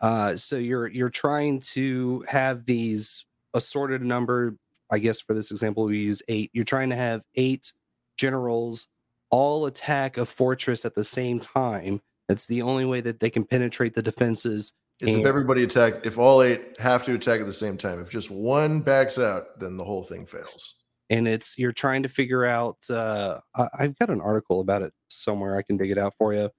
[0.00, 4.56] Uh, so you're you're trying to have these assorted number.
[4.90, 6.50] I guess for this example, we use eight.
[6.52, 7.72] You're trying to have eight
[8.16, 8.88] generals
[9.30, 12.00] all attack a fortress at the same time.
[12.28, 14.72] That's the only way that they can penetrate the defenses.
[15.00, 18.10] Is if everybody attack, if all eight have to attack at the same time, if
[18.10, 20.74] just one backs out, then the whole thing fails.
[21.10, 24.92] And it's you're trying to figure out uh I- i've got an article about it
[25.08, 26.50] somewhere i can dig it out for you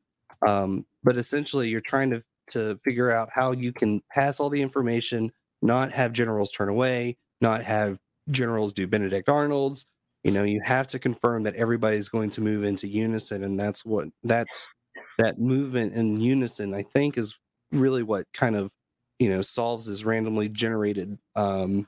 [0.48, 4.62] um but essentially you're trying to to figure out how you can pass all the
[4.62, 5.32] information
[5.62, 7.98] not have generals turn away not have
[8.30, 9.86] generals do benedict arnold's
[10.24, 13.86] you know you have to confirm that everybody's going to move into unison and that's
[13.86, 14.66] what that's
[15.18, 17.36] that movement in unison i think is
[17.72, 18.72] really what kind of
[19.20, 21.88] you know solves this randomly generated um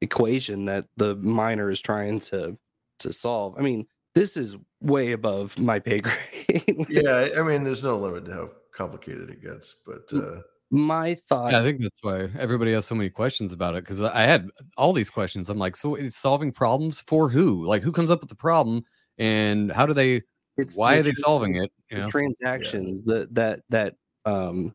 [0.00, 2.56] equation that the miner is trying to
[2.98, 3.54] to solve.
[3.58, 6.86] I mean, this is way above my pay grade.
[6.88, 11.14] Yeah, I- I mean, there's no limit to how complicated it gets, but uh, my
[11.28, 14.22] thought Yeah, I think that's why everybody has so many questions about it because I
[14.22, 15.48] had all these questions.
[15.48, 17.64] I'm like, so it's solving problems for who?
[17.64, 18.82] Like, who comes up with the problem
[19.18, 20.22] and how do they?
[20.56, 21.70] It's why the are they solving it?
[21.90, 22.08] You know?
[22.10, 24.74] transactions that that that um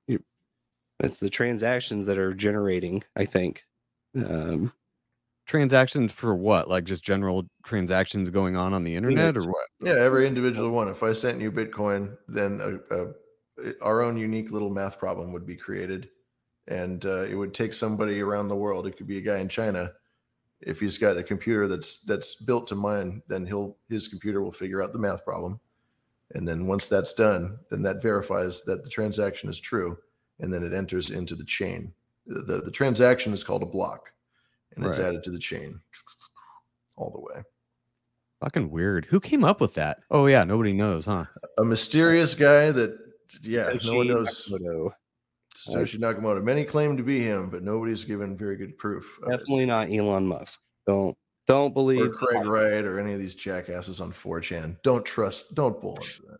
[0.99, 3.63] it's the transactions that are generating i think
[4.15, 4.71] um
[5.51, 6.69] transactions for what?
[6.69, 9.67] Like just general transactions going on on the internet or what?
[9.81, 10.87] Yeah, every individual one.
[10.87, 15.45] If I sent you Bitcoin, then a, a, our own unique little math problem would
[15.45, 16.09] be created,
[16.69, 18.87] and uh, it would take somebody around the world.
[18.87, 19.91] It could be a guy in China.
[20.61, 24.53] If he's got a computer that's that's built to mine, then he'll his computer will
[24.53, 25.59] figure out the math problem,
[26.33, 29.97] and then once that's done, then that verifies that the transaction is true,
[30.39, 31.93] and then it enters into the chain.
[32.25, 34.13] The the, the transaction is called a block,
[34.75, 35.07] and it's Right.
[35.07, 35.79] added to the chain
[36.97, 37.43] all the way.
[38.41, 39.05] Fucking weird.
[39.05, 39.99] Who came up with that?
[40.09, 41.25] Oh yeah, nobody knows, huh?
[41.59, 42.97] a mysterious guy that
[43.43, 44.93] yeah no one Satoshi knows Nakamoto.
[45.55, 46.43] Satoshi Nakamoto.
[46.43, 49.19] Many claim to be him, but nobody's given very good proof.
[49.21, 53.33] Definitely not elon musk don't don't believe Or believe Craig Wright or any of these
[53.33, 54.81] jackasses on 4chan.
[54.83, 55.53] Don't trust.
[55.53, 56.39] Don't bull into that.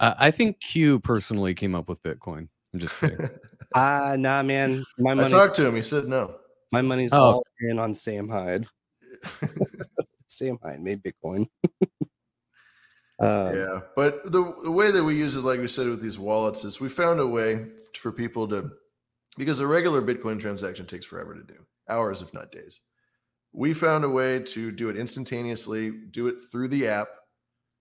[0.00, 2.48] I, I think Q personally came up with Bitcoin.
[2.74, 3.30] I'm just kidding.
[3.74, 5.74] ah nah man my I talked to him.
[5.74, 6.36] He said no.
[6.72, 7.20] My money's Oh.
[7.20, 8.66] all in on sam hyde
[10.28, 11.46] sam hyde made bitcoin
[13.20, 16.18] um, yeah, but the the way that we use it, like we said with these
[16.18, 17.66] wallets, is we found a way
[18.00, 18.70] for people to
[19.38, 22.80] because a regular Bitcoin transaction takes forever to do, hours if not days.
[23.52, 27.08] We found a way to do it instantaneously, do it through the app.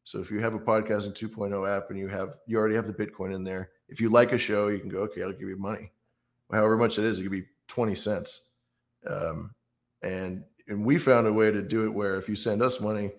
[0.03, 2.93] So if you have a podcasting 2.0 app and you have you already have the
[2.93, 5.57] Bitcoin in there, if you like a show, you can go, okay, I'll give you
[5.57, 5.91] money.
[6.51, 8.50] However much it is, it could be 20 cents.
[9.09, 9.53] Um,
[10.03, 13.11] and and we found a way to do it where if you send us money,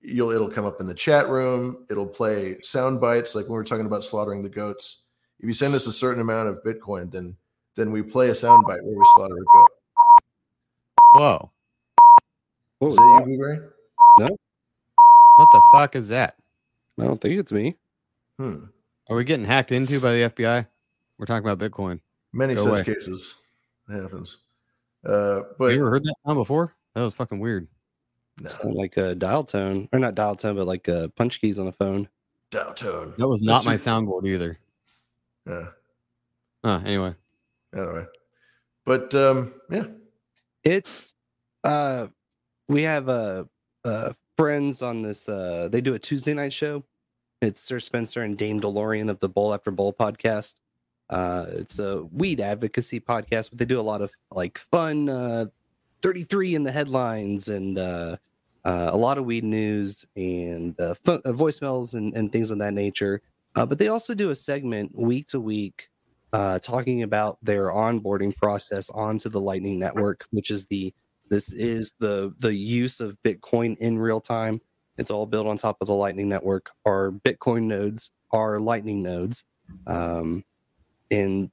[0.00, 3.56] you'll it'll come up in the chat room it'll play sound bites like when we
[3.56, 5.06] were talking about slaughtering the goats
[5.38, 7.36] if you send us a certain amount of bitcoin then
[7.76, 9.68] then we play a sound bite where we slaughter a goat
[11.14, 11.52] Whoa.
[12.80, 13.30] what is was that that?
[13.30, 13.70] you Booberry?
[14.18, 14.36] No.
[15.36, 16.34] What the fuck is that?
[16.98, 17.76] i don't think it's me
[18.40, 18.64] hmm
[19.08, 20.66] Are we getting hacked into by the FBI?
[21.16, 22.00] We're talking about Bitcoin.
[22.32, 22.94] many Go such away.
[22.94, 23.36] cases
[23.88, 24.38] it happens
[25.06, 26.74] uh but you ever heard that sound before?
[26.94, 27.66] That was fucking weird.
[28.40, 31.58] no, Sound like a dial tone or not dial tone but like uh, punch keys
[31.58, 32.08] on a phone
[32.50, 34.58] dial tone That was not That's my you- soundboard either.
[35.46, 35.68] yeah
[36.64, 37.14] Huh, anyway.
[37.74, 38.04] anyway
[38.84, 39.84] but um yeah
[40.64, 41.14] it's
[41.64, 42.06] uh
[42.68, 43.44] we have uh
[43.84, 46.84] uh friends on this uh they do a tuesday night show
[47.40, 50.54] it's sir spencer and dame delorean of the bowl after bowl podcast
[51.12, 55.44] uh it's a weed advocacy podcast but they do a lot of like fun uh
[56.02, 58.16] 33 in the headlines and uh
[58.64, 62.58] uh, a lot of weed news and uh, fu- uh, voicemails and, and things of
[62.58, 63.20] that nature.
[63.54, 65.90] But they also do a segment week to week
[66.32, 70.94] talking about their onboarding process onto the Lightning Network, which is the
[71.28, 74.60] this is the the use of Bitcoin in real time.
[74.96, 76.70] It's all built on top of the Lightning Network.
[76.86, 79.44] Our Bitcoin nodes are Lightning nodes,
[79.86, 80.44] um,
[81.12, 81.50] and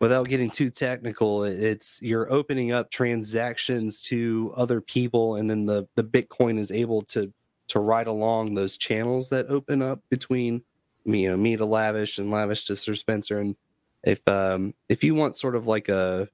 [0.00, 5.88] without getting too technical, it's you're opening up transactions to other people, and then the
[5.96, 7.32] the Bitcoin is able to
[7.68, 10.62] to ride along those channels that open up between
[11.04, 13.40] me, you know, me to Lavish and Lavish to Sir Spencer.
[13.40, 13.56] And
[14.04, 16.28] if um if you want sort of like a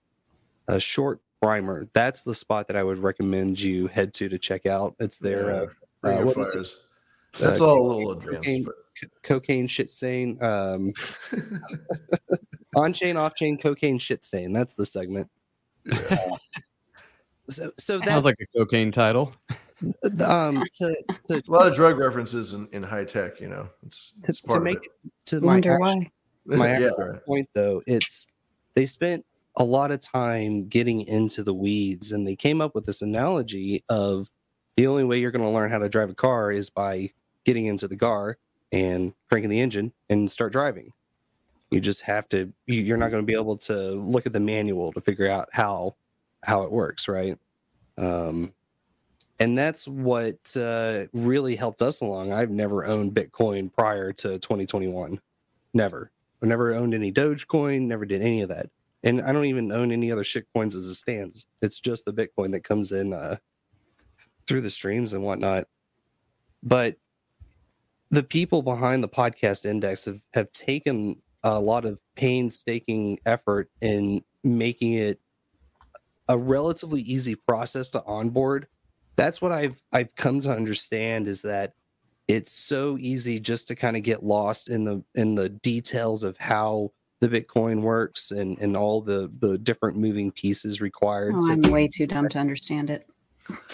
[0.68, 4.66] a short primer, that's the spot that I would recommend you head to to check
[4.66, 4.94] out.
[4.99, 5.66] It's their yeah,
[6.03, 6.53] uh, uh, of what is it?
[6.53, 6.88] fires
[7.38, 10.42] that's Uh, all a little advanced but c- cocaine shit stain.
[10.42, 10.92] Um,
[12.76, 14.52] on chain, off chain, cocaine shit stain.
[14.52, 15.28] That's the segment.
[15.90, 16.16] Uh,
[17.50, 19.35] so, so that's Sounds like a cocaine title.
[20.24, 20.96] um to
[21.28, 24.46] to, a lot of drug references in, in high tech you know it's, it's to
[24.46, 25.85] part make of it to my Wonder actual-
[26.46, 26.57] why.
[26.57, 28.26] my yeah actual point though it's
[28.74, 29.26] they spent
[29.57, 33.85] a lot of time getting into the weeds and they came up with this analogy
[33.88, 34.30] of
[34.76, 37.11] the only way you're going to learn how to drive a car is by
[37.44, 38.38] getting into the car
[38.74, 40.92] and cranking the engine and start driving.
[41.70, 44.40] You just have to you- you're not going to be able to look at the
[44.40, 45.96] manual to figure out how
[46.44, 47.38] how it works right?
[47.98, 48.52] Um
[49.40, 52.32] and that's what uh, really helped us along.
[52.32, 55.20] I've never owned bitcoin prior to 2021
[55.74, 56.12] never.
[56.42, 58.70] I've never owned any dogecoin never did any of that.
[59.03, 61.46] And i don't even own any other shit coins as it stands.
[61.62, 63.36] It's just the bitcoin that comes in uh,
[64.46, 65.66] through the streams and whatnot.
[66.62, 66.96] But
[68.14, 74.22] the people behind the podcast index have, have taken a lot of painstaking effort in
[74.42, 75.20] making it
[76.28, 78.66] a relatively easy process to onboard
[79.16, 81.74] that's what i've i've come to understand is that
[82.28, 86.36] it's so easy just to kind of get lost in the in the details of
[86.38, 86.90] how
[87.20, 91.34] the Bitcoin works and and all the the different moving pieces required.
[91.36, 93.06] Oh, I'm way too dumb to understand it.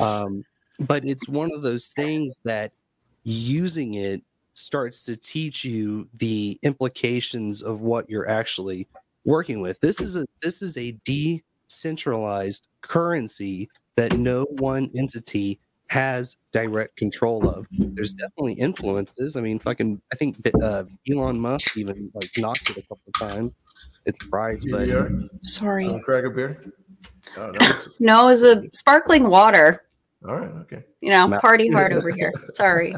[0.00, 0.44] um,
[0.80, 2.72] but it's one of those things that
[3.22, 4.22] using it
[4.54, 8.88] starts to teach you the implications of what you're actually
[9.24, 9.80] working with.
[9.80, 17.48] This is a this is a decentralized currency that no one entity has direct control
[17.48, 17.66] of.
[17.72, 19.36] There's definitely influences.
[19.36, 23.28] I mean, fucking, I think uh, Elon Musk even like knocked it a couple of
[23.28, 23.54] times.
[24.06, 25.28] Its price, but PBR?
[25.42, 25.82] Sorry.
[25.82, 26.72] Some crack a beer?
[27.36, 29.82] Oh, no, it's, No, it was a sparkling water.
[30.26, 30.84] all right, okay.
[31.00, 32.32] You know, party hard over here.
[32.54, 32.94] Sorry.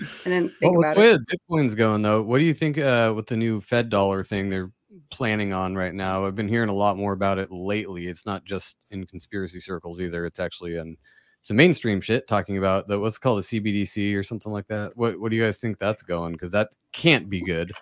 [0.00, 1.20] I didn't think Well, about the way it.
[1.28, 4.48] that Bitcoin's going though, what do you think uh, with the new Fed dollar thing
[4.48, 4.70] they're
[5.10, 6.26] planning on right now?
[6.26, 8.08] I've been hearing a lot more about it lately.
[8.08, 10.26] It's not just in conspiracy circles either.
[10.26, 10.96] It's actually in
[11.42, 14.96] some mainstream shit talking about the what's called the CBDC or something like that.
[14.96, 16.32] What what do you guys think that's going?
[16.32, 17.72] Because that can't be good.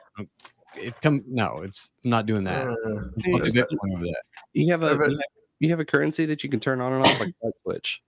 [0.77, 2.67] It's come no, it's not doing that.
[2.69, 2.75] Uh,
[3.31, 4.23] Fuck that's the Bitcoin over that.
[4.53, 5.27] you have a I've had- you have,
[5.61, 8.03] you have a currency that you can turn on and off like that switch.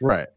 [0.00, 0.28] Right.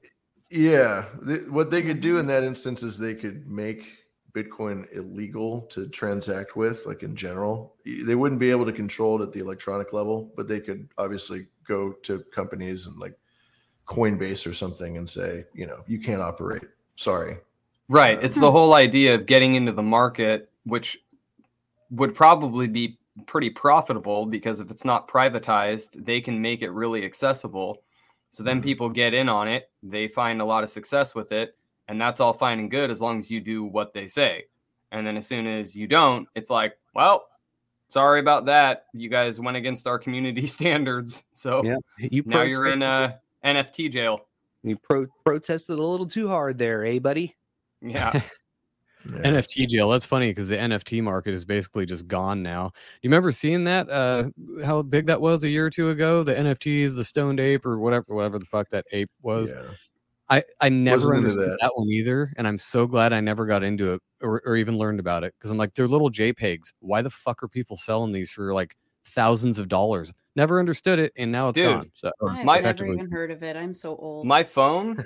[0.50, 3.98] Yeah, th- what they could do in that instance is they could make
[4.34, 7.76] Bitcoin illegal to transact with, like in general.
[7.86, 11.48] They wouldn't be able to control it at the electronic level, but they could obviously
[11.68, 13.18] go to companies and like
[13.88, 16.64] Coinbase or something and say, you know, you can't operate.
[16.96, 17.38] Sorry.
[17.90, 18.18] Right.
[18.18, 21.00] Uh, It's the whole idea of getting into the market, which
[21.90, 27.04] would probably be pretty profitable because if it's not privatized, they can make it really
[27.04, 27.82] accessible.
[28.30, 28.64] So then Mhm.
[28.64, 31.56] people get in on it, they find a lot of success with it,
[31.88, 34.46] and that's all fine and good as long as you do what they say.
[34.92, 37.28] And then as soon as you don't, it's like, well,
[37.90, 38.86] sorry about that.
[38.94, 41.26] You guys went against our community standards.
[41.34, 44.28] So Yeah, you now you're in uh, NFT jail.
[44.64, 47.36] you pro- protested a little too hard there, eh, buddy?
[47.82, 48.22] Yeah.
[49.06, 49.22] Yeah.
[49.32, 49.90] NFT jail.
[49.90, 52.72] That's funny because the NFT market is basically just gone now.
[53.02, 53.90] You remember seeing that?
[53.90, 54.30] Uh,
[54.66, 56.24] how big that was a year or two ago?
[56.24, 59.52] The NFTs, the stoned ape, or whatever, whatever the fuck that ape was.
[59.52, 59.64] Yeah.
[60.30, 61.58] I I never Wasn't into understood that.
[61.62, 61.72] that.
[61.78, 65.00] one either, and I'm so glad I never got into it or, or even learned
[65.00, 66.74] about it because I'm like, they're little JPEGs.
[66.80, 68.76] Why the fuck are people selling these for like
[69.06, 70.12] thousands of dollars?
[70.36, 71.92] Never understood it, and now it's Dude, gone.
[71.96, 73.56] So or I've my- never even heard of it.
[73.56, 74.28] I'm so old.
[74.28, 75.02] My phone,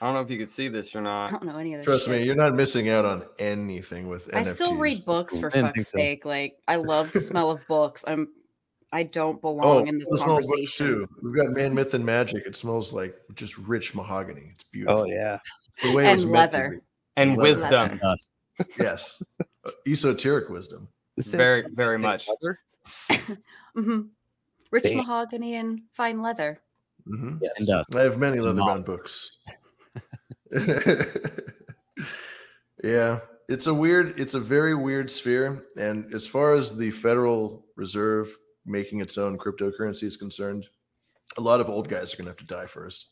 [0.00, 1.28] I don't know if you could see this or not.
[1.28, 1.84] I don't know any of this.
[1.86, 5.56] Trust me, you're not missing out on anything with I still read books for I
[5.56, 5.98] didn't fuck's so.
[5.98, 6.24] sake.
[6.24, 8.04] Like I love the smell of books.
[8.06, 8.28] I'm
[8.92, 10.86] I don't belong Oh, in this the smell of books conversation.
[10.86, 11.08] too.
[11.22, 12.46] We've got Man, Myth, and Magic.
[12.46, 14.50] It smells like just rich mahogany.
[14.54, 15.00] It's beautiful.
[15.00, 15.38] Oh yeah,
[15.68, 16.70] It's the way it was And meant to leather.
[16.70, 16.76] be.
[17.16, 17.42] And Leather.
[17.42, 17.98] wisdom.
[18.00, 18.32] Dust.
[18.78, 19.22] Yes,
[19.66, 20.88] Uh, esoteric wisdom.
[21.16, 22.28] It's Very, very much.
[22.28, 22.60] leather.
[23.74, 24.00] hmm
[24.70, 24.96] Rich Damn.
[24.98, 26.60] mahogany and fine leather.
[27.06, 27.58] hmm Yes.
[27.58, 27.94] and dust.
[27.96, 29.38] I have many leather bound books.
[32.82, 35.66] yeah, it's a weird, it's a very weird sphere.
[35.76, 38.36] And as far as the Federal Reserve
[38.66, 40.66] making its own cryptocurrency is concerned,
[41.36, 43.08] a lot of old guys are going to have to die first.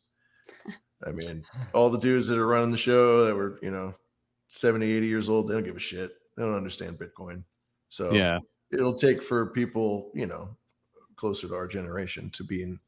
[1.06, 3.94] I mean, all the dudes that are running the show that were, you know,
[4.48, 6.12] 70, 80 years old, they don't give a shit.
[6.36, 7.44] They don't understand Bitcoin.
[7.88, 8.38] So Yeah,
[8.72, 10.56] it'll take for people, you know,
[11.16, 12.78] closer to our generation to be in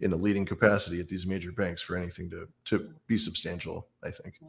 [0.00, 3.86] in a leading capacity at these major banks for anything to to be substantial.
[4.04, 4.40] I think.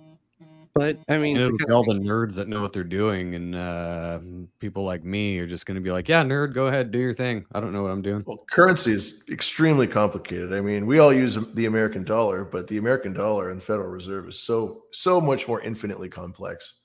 [0.76, 4.20] But I mean, it'll be all the nerds that know what they're doing, and uh,
[4.58, 7.14] people like me are just going to be like, "Yeah, nerd, go ahead, do your
[7.14, 7.46] thing.
[7.52, 10.52] I don't know what I'm doing." Well, currency is extremely complicated.
[10.52, 13.90] I mean, we all use the American dollar, but the American dollar and the Federal
[13.90, 16.80] Reserve is so so much more infinitely complex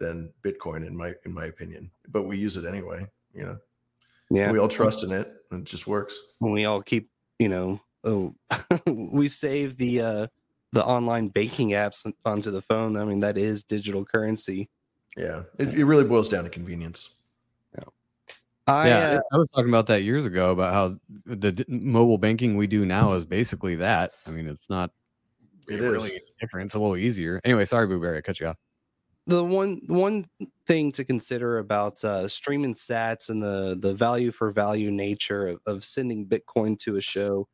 [0.00, 1.92] than Bitcoin, in my in my opinion.
[2.08, 3.06] But we use it anyway.
[3.32, 3.58] You know,
[4.30, 6.20] yeah, we all trust in it, and it just works.
[6.40, 8.34] when we all keep, you know, oh,
[8.86, 10.26] we save the uh
[10.72, 12.96] the online banking apps onto the phone.
[12.96, 14.68] I mean, that is digital currency.
[15.16, 17.14] Yeah, it, it really boils down to convenience.
[18.66, 22.16] I yeah, uh, I was talking about that years ago about how the d- mobile
[22.16, 24.12] banking we do now is basically that.
[24.26, 24.90] I mean, it's not
[25.68, 26.22] It really is.
[26.40, 26.66] different.
[26.66, 27.42] It's a little easier.
[27.44, 28.56] Anyway, sorry, Booberry, I cut you off.
[29.26, 30.26] The one one
[30.66, 35.60] thing to consider about uh, streaming sats and the the value for value nature of,
[35.66, 37.48] of sending Bitcoin to a show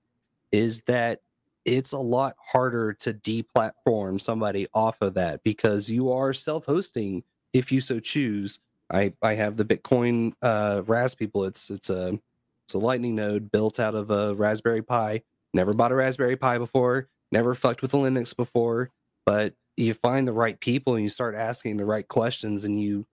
[0.53, 1.21] is that
[1.65, 7.71] it's a lot harder to deplatform somebody off of that because you are self-hosting if
[7.71, 8.59] you so choose.
[8.91, 11.45] I I have the Bitcoin uh, Ras people.
[11.45, 12.19] It's it's a
[12.65, 15.23] it's a Lightning node built out of a Raspberry Pi.
[15.55, 17.09] Never bought a Raspberry Pi before.
[17.31, 18.91] Never fucked with a Linux before.
[19.25, 23.05] But you find the right people and you start asking the right questions, and you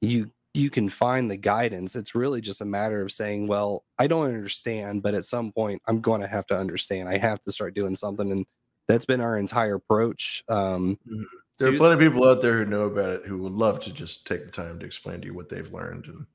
[0.00, 1.96] you you can find the guidance.
[1.96, 5.82] It's really just a matter of saying, "Well, I don't understand, but at some point,
[5.86, 7.08] I'm going to have to understand.
[7.08, 8.46] I have to start doing something." And
[8.86, 10.44] that's been our entire approach.
[10.48, 10.98] Um,
[11.58, 13.92] There are plenty of people out there who know about it who would love to
[13.92, 16.26] just take the time to explain to you what they've learned and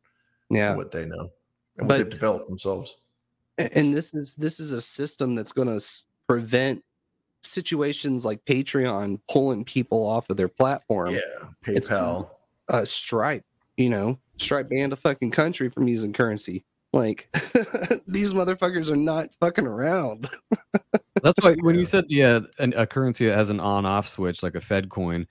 [0.49, 0.75] Yeah.
[0.75, 1.31] what they know
[1.77, 2.95] and what But- they've developed themselves.
[3.57, 5.85] And this is this is a system that's going to
[6.27, 6.83] prevent
[7.49, 11.19] situations like patreon pulling people off of their platform Yeah,
[11.65, 12.29] PayPal.
[12.69, 13.43] uh stripe
[13.77, 17.29] you know stripe banned a fucking country from using currency like
[18.07, 20.29] these motherfuckers are not fucking around
[21.21, 24.41] That's why when you said the uh, an, a currency that has an on-off switch
[24.41, 25.27] like a Fed coin,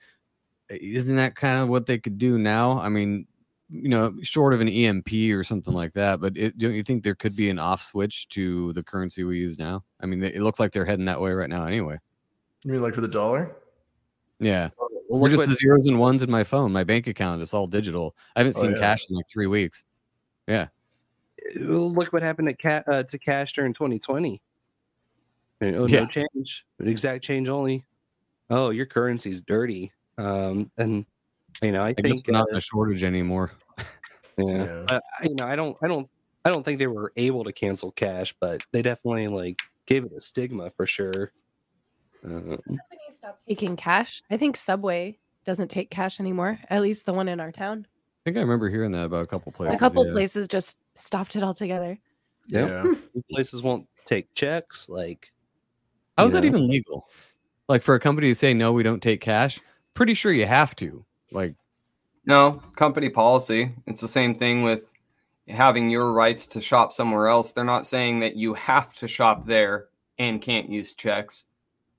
[0.69, 2.79] isn't that kind of what they could do now?
[2.79, 3.25] I mean,
[3.71, 7.03] you know, short of an EMP or something like that, but it, don't you think
[7.03, 9.83] there could be an off switch to the currency we use now?
[9.99, 11.97] I mean, it looks like they're heading that way right now, anyway.
[12.65, 13.55] You mean like for the dollar?
[14.39, 17.41] Yeah, well, we're just what- the zeros and ones in my phone, my bank account.
[17.41, 18.15] It's all digital.
[18.35, 18.79] I haven't Oh, seen yeah.
[18.79, 19.83] cash in like three weeks.
[20.47, 20.67] Yeah,
[21.55, 24.41] look what happened at Ca- uh, to cash during 2020
[25.61, 26.01] And, oh Yeah.
[26.01, 27.85] no change exact change only
[28.49, 31.05] oh your currency's dirty um and
[31.61, 33.51] you know i I think we're not uh, in a shortage anymore.
[33.77, 33.85] yeah
[34.65, 34.85] Yeah.
[34.89, 36.09] I, I- you know i don't i don't
[36.45, 40.11] i don't think they were able to cancel cash but they definitely like gave it
[40.13, 41.31] a stigma for sure
[42.25, 44.21] uh, Companies stopped taking cash.
[44.29, 46.59] I think Subway doesn't take cash anymore.
[46.69, 47.85] At least the one in our town.
[47.89, 49.77] I think I remember hearing that about a couple places.
[49.77, 50.11] a couple yeah.
[50.11, 51.97] places just stopped it altogether.
[52.47, 52.83] yeah.
[52.83, 53.21] Yeah.
[53.31, 55.31] places won't take checks like
[56.19, 57.07] how is you that even legal?
[57.69, 59.61] Like for a company to say no, we don't take cash.
[59.93, 61.05] Pretty sure you have to.
[61.31, 61.55] Like,
[62.25, 63.71] No, company policy.
[63.87, 64.91] It's the same thing with
[65.47, 67.53] having your rights to shop somewhere else.
[67.53, 69.85] They're not saying that you have to shop there
[70.17, 71.45] and can't use checks.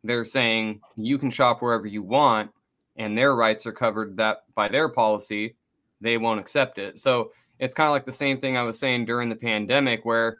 [0.03, 2.51] They're saying you can shop wherever you want
[2.97, 5.57] and their rights are covered that by their policy.
[6.01, 6.99] They won't accept it.
[6.99, 10.39] So it's kind of like the same thing I was saying during the pandemic where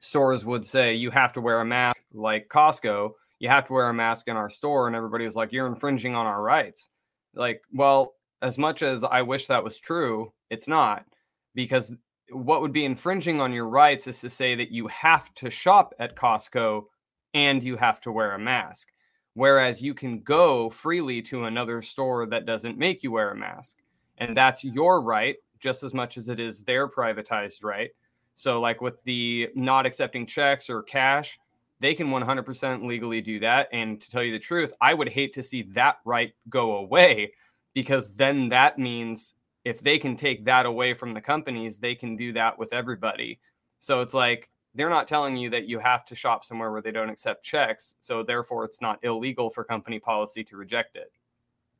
[0.00, 3.88] stores would say you have to wear a mask like Costco, you have to wear
[3.88, 6.90] a mask in our store and everybody was like you're infringing on our rights.
[7.34, 11.04] Like, well, as much as I wish that was true, it's not
[11.54, 11.92] because
[12.30, 15.94] what would be infringing on your rights is to say that you have to shop
[15.98, 16.84] at Costco
[17.34, 18.88] and you have to wear a mask.
[19.34, 23.78] Whereas you can go freely to another store that doesn't make you wear a mask.
[24.18, 27.90] And that's your right just as much as it is their privatized right.
[28.36, 31.38] So, like with the not accepting checks or cash,
[31.80, 33.68] they can 100% legally do that.
[33.72, 37.32] And to tell you the truth, I would hate to see that right go away
[37.74, 42.16] because then that means if they can take that away from the companies, they can
[42.16, 43.40] do that with everybody.
[43.80, 46.90] So it's like they're not telling you that you have to shop somewhere where they
[46.90, 47.94] don't accept checks.
[48.00, 51.12] So therefore, it's not illegal for company policy to reject it.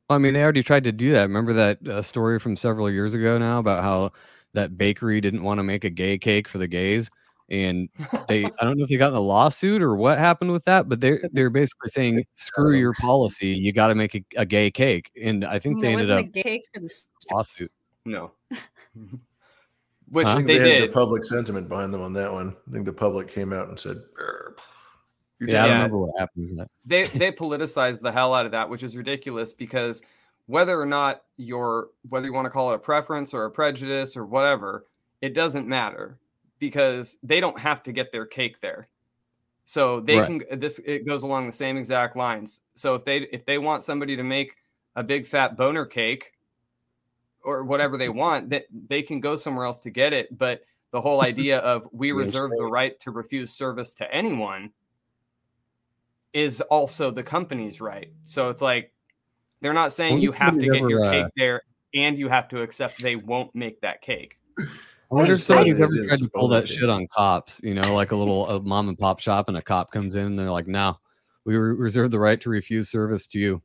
[0.09, 1.23] I mean, they already tried to do that.
[1.23, 4.11] Remember that uh, story from several years ago now about how
[4.53, 7.09] that bakery didn't want to make a gay cake for the gays,
[7.49, 7.89] and
[8.27, 10.87] they I don't know if they got in a lawsuit or what happened with that,
[10.87, 14.69] but they're they're basically saying screw your policy, you got to make a, a gay
[14.69, 17.71] cake, and I think You they ended wasn't up a cake for the lawsuit.
[18.05, 18.31] No.
[20.09, 20.37] Which Huh?
[20.37, 20.89] I they, they, had did.
[20.89, 22.55] the public sentiment behind them on that one.
[22.67, 24.61] I think the public came out and said, "Burp."
[25.39, 26.67] You're Yeah, I don't remember what happened that.
[26.85, 30.01] they they politicized the hell out of that, which is ridiculous because
[30.47, 34.15] whether or not your whether you want to call it a preference or a prejudice
[34.15, 34.85] or whatever,
[35.21, 36.19] it doesn't matter
[36.59, 38.87] because they don't have to get their cake there.
[39.65, 40.41] So they Right.
[40.47, 42.61] can this it goes along the same exact lines.
[42.75, 44.55] So if they if they want somebody to make
[44.95, 46.31] a big fat boner cake
[47.45, 50.37] or whatever they want, that they can go somewhere else to get it.
[50.37, 54.71] But the whole idea of we reserve the right to refuse service to anyone
[56.33, 58.11] is also the company's right.
[58.25, 58.91] So it's like
[59.61, 61.61] they're not saying you have to somebody's get your ever, cake uh, there
[61.93, 64.37] and you have to accept they won't make that cake.
[64.59, 68.11] I wonder if somebody's ever tried to pull that shit on cops, you know, like
[68.11, 70.67] a little a mom and pop shop, and a cop comes in and they're like,
[70.67, 70.99] "No,
[71.45, 73.61] we re- reserve the right to refuse service to you."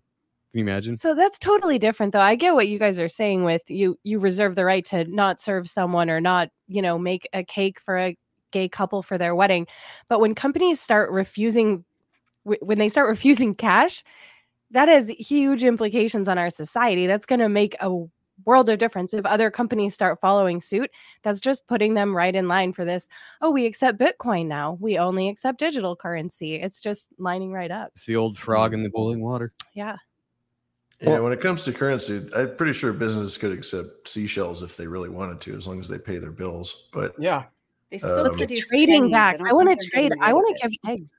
[0.53, 0.97] Can you imagine?
[0.97, 2.21] So that's totally different though.
[2.21, 5.41] I get what you guys are saying with you you reserve the right to not
[5.41, 8.17] serve someone or not, you know, make a cake for a
[8.51, 9.67] gay couple for their wedding.
[10.09, 11.85] But when companies start refusing
[12.43, 14.03] when they start refusing cash,
[14.73, 17.07] that has huge implications on our society.
[17.07, 18.05] That's going to make a
[18.47, 20.91] world of difference if other companies start following suit.
[21.23, 23.07] That's just putting them right in line for this.
[23.41, 24.79] Oh, we accept Bitcoin now.
[24.81, 26.55] We only accept digital currency.
[26.55, 27.91] It's just lining right up.
[27.95, 28.75] It's the old frog mm.
[28.75, 29.53] in the boiling water.
[29.75, 29.97] Yeah.
[31.01, 34.87] Yeah, when it comes to currency, I'm pretty sure businesses could accept seashells if they
[34.87, 36.89] really wanted to, as long as they pay their bills.
[36.93, 37.45] But Yeah.
[37.91, 39.13] They still Um, produce trading pennies.
[39.13, 39.41] back.
[39.41, 40.13] I want to trade.
[40.21, 41.11] I want to give eggs.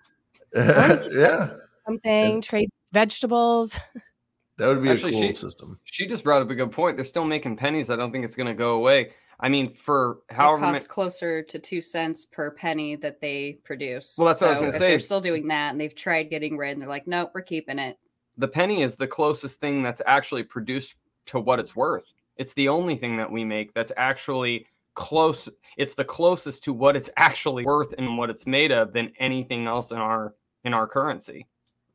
[1.14, 1.50] yeah,
[1.86, 3.78] something, trade vegetables.
[4.58, 5.80] that would be Actually, a cool she- system.
[5.84, 6.96] She just brought up a good point.
[6.98, 7.90] They're still making pennies.
[7.90, 9.12] I don't think it's going to go away.
[9.40, 13.60] I mean, for It however many, costs closer to two cents per penny that they
[13.64, 14.16] produce.
[14.18, 14.90] Well, that's what I was gonna if say.
[14.92, 17.80] They're still doing that, and they've tried getting rid, and they're like, "Nope, we're keeping
[17.80, 17.98] it."
[18.42, 20.96] The penny is the closest thing that's actually produced
[21.28, 22.04] to what it's worth.
[22.38, 26.98] It's the only thing that we make that's actually close it's the closest to what
[26.98, 30.36] it's actually worth and what it's made of than anything else in our
[30.66, 31.48] in our currency.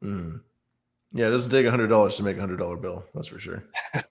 [0.03, 0.41] Mm.
[1.13, 3.05] Yeah, it doesn't take a hundred dollars to make a hundred dollar bill.
[3.15, 3.65] That's for sure.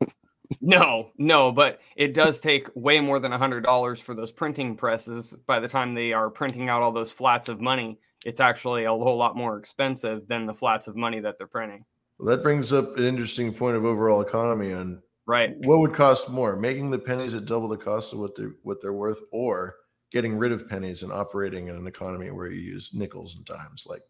[0.61, 4.75] No, no, but it does take way more than a hundred dollars for those printing
[4.75, 5.35] presses.
[5.47, 8.89] By the time they are printing out all those flats of money, it's actually a
[8.89, 11.85] whole lot more expensive than the flats of money that they're printing.
[12.17, 15.55] Well, that brings up an interesting point of overall economy on Right.
[15.63, 18.81] what would cost more, making the pennies at double the cost of what they're what
[18.81, 19.75] they're worth, or
[20.11, 23.85] getting rid of pennies and operating in an economy where you use nickels and dimes.
[23.89, 24.01] Like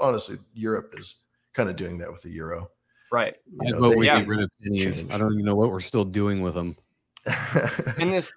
[0.00, 1.16] honestly, Europe is
[1.54, 2.68] kind of doing that with the euro.
[3.12, 3.36] Right.
[3.62, 4.18] You I know, vote they- we yeah.
[4.18, 4.98] get rid of pennies.
[4.98, 5.12] Change.
[5.12, 6.76] I don't even know what we're still doing with them.
[7.98, 8.32] And this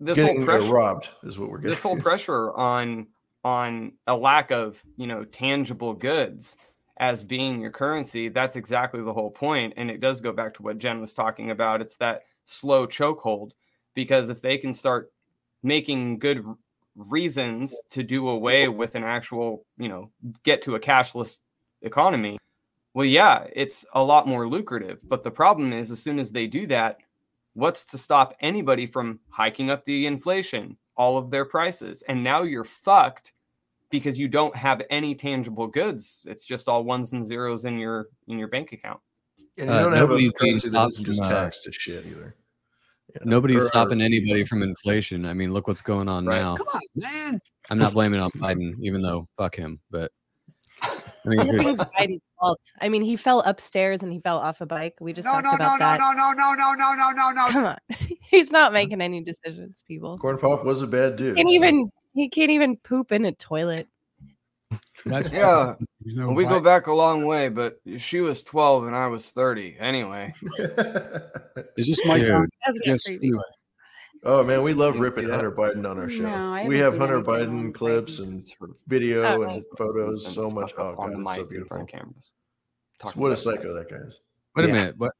[0.00, 1.70] this getting whole pressure robbed is what we're getting.
[1.70, 3.08] this whole pressure on
[3.44, 6.56] on a lack of you know tangible goods
[6.98, 10.62] as being your currency that's exactly the whole point and it does go back to
[10.62, 13.52] what jen was talking about it's that slow chokehold
[13.94, 15.12] because if they can start
[15.62, 16.44] making good
[16.96, 20.10] reasons to do away with an actual you know
[20.42, 21.38] get to a cashless
[21.82, 22.38] economy
[22.94, 24.98] well yeah it's a lot more lucrative.
[25.02, 27.00] But the problem is as soon as they do that
[27.56, 30.76] what's to stop anybody from hiking up the inflation?
[30.94, 32.02] All of their prices.
[32.06, 33.32] And now you're fucked
[33.90, 38.08] because you don't have any tangible goods it's just all ones and zeros in your
[38.28, 39.00] in your bank account
[39.58, 42.04] and you uh, don't have a nobody's being currency that just uh, taxed to shit
[42.06, 42.34] either.
[43.14, 45.24] You know, Nobody's or- or- stopping anybody from inflation.
[45.24, 46.40] I mean, look what's going on Right.
[46.42, 46.56] now.
[46.56, 47.40] Come on, man.
[47.70, 49.80] I'm not blaming it on Biden, even though fuck him.
[49.90, 50.10] But
[50.82, 50.90] I
[51.24, 52.60] mean, Everything's Biden's fault.
[52.82, 54.94] I mean, he fell upstairs and he fell off a bike.
[55.00, 56.00] We just No, talked no, no, about no, that.
[56.00, 57.48] no, no, no, no, no, no, no, no.
[57.52, 57.78] Come on,
[58.30, 59.82] he's not making any decisions.
[59.88, 61.36] People Corn Pop was a bad dude.
[61.36, 63.86] can't so- even he can't even poop in a toilette.
[65.04, 68.96] That's Yeah, There's no we go back a long way but she was 12 and
[68.96, 70.34] i was 30 anyway
[71.76, 72.26] Is this my Dude.
[72.26, 72.48] turn?
[72.84, 73.06] Yes.
[73.06, 73.38] Anyway,
[74.24, 75.28] Oh man, we love ripping.
[75.28, 76.24] Hunter Biden on our show.
[76.24, 79.42] No, we haven't have seen Hunter Biden on clips and It's sort of video Oh,
[79.42, 79.66] and nice.
[79.78, 80.34] photos.
[80.34, 80.70] So much.
[80.70, 81.84] stuff Oh on god, it's so beautiful.
[81.86, 82.32] cameras.
[83.04, 83.88] So what a psycho that.
[83.88, 84.20] that guy is.
[84.56, 84.74] wait a Yeah.
[84.74, 84.94] minute.
[84.98, 85.12] What?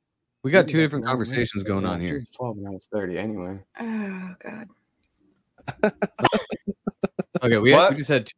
[0.42, 2.18] We got two different conversations going on She here.
[2.20, 4.68] was 12 and i was 30 anyway Oh God.
[7.42, 8.26] Okay, we, had, we just had.
[8.26, 8.34] Two,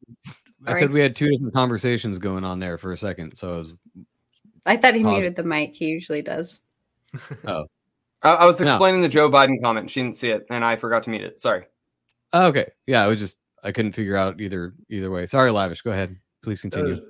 [0.67, 0.81] I Sorry.
[0.81, 3.37] said we had two different conversations going on there for a second.
[3.37, 3.73] So I was,
[4.67, 5.13] I thought he Pause.
[5.15, 5.75] muted the mic.
[5.75, 6.61] He usually does.
[7.47, 7.65] I,
[8.23, 8.67] I was No.
[8.67, 11.41] explaining the joe biden comment she didn't see it and i forgot to mute it
[11.41, 11.65] sorry
[12.35, 15.25] oh, okay, yeah, I was just I couldn't figure out either either way.
[15.27, 15.81] Sorry, lavish.
[15.83, 17.01] Go ahead, please continue.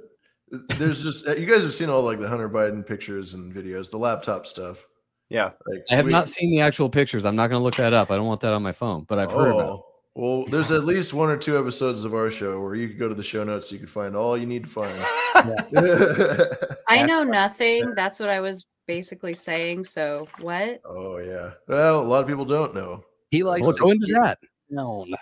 [0.53, 3.53] Uh, there's just uh, you guys have seen all like the Hunter Biden pictures and
[3.53, 4.86] videos, the laptop stuff.
[5.28, 7.24] yeah Like I have we- not seen the actual pictures.
[7.24, 8.11] I'm not going to look that up.
[8.12, 9.74] I don't want that on my phone, but I've heard about.
[9.74, 9.80] it.
[10.19, 13.09] Well, there's at least one or two episodes of our show where you could go
[13.09, 13.71] to the show notes.
[13.71, 14.93] You could find all you need to find.
[16.89, 17.95] I know nothing.
[17.95, 19.85] That's what I was basically saying.
[19.85, 20.81] So what?
[20.85, 21.51] oh yeah.
[21.69, 23.05] Well, a lot of people don't know.
[23.31, 24.39] He likes Well, to go into that.
[24.69, 25.14] known.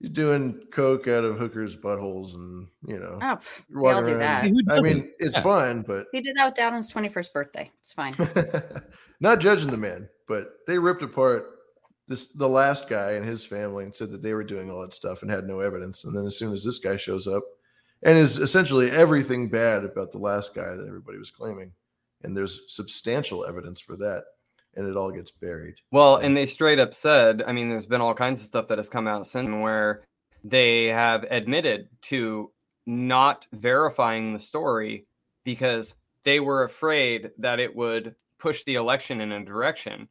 [0.00, 4.00] You're doing coke out of hookers' buttholes, and you know, Oh, pff, you're we all
[4.00, 4.18] do around.
[4.66, 4.72] that.
[4.74, 5.42] I mean, it's Yeah.
[5.42, 7.70] fine, but He did that with Downton's 21st birthday.
[7.82, 8.14] It's fine.
[9.20, 11.44] not judging the man, but they ripped apart
[12.08, 14.92] this the last guy and his family and said that they were doing all that
[14.92, 16.04] stuff and had no evidence.
[16.04, 17.44] And then as soon as this guy shows up
[18.02, 21.72] and is essentially everything bad about the last guy that everybody was claiming,
[22.22, 24.24] and there's substantial evidence for that,
[24.74, 25.74] and it all gets buried.
[25.92, 28.68] Well, So- and they straight up said, I mean, there's been all kinds of stuff
[28.68, 30.04] that has come out since where
[30.44, 32.52] they have admitted to
[32.86, 35.06] not verifying the story
[35.44, 35.94] because
[36.24, 40.08] they were afraid that it would push the election in a direction.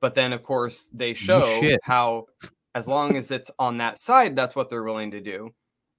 [0.00, 1.80] But then, of course, they show shit.
[1.82, 2.26] how,
[2.74, 5.50] as long as it's on that side, that's what they're willing to do.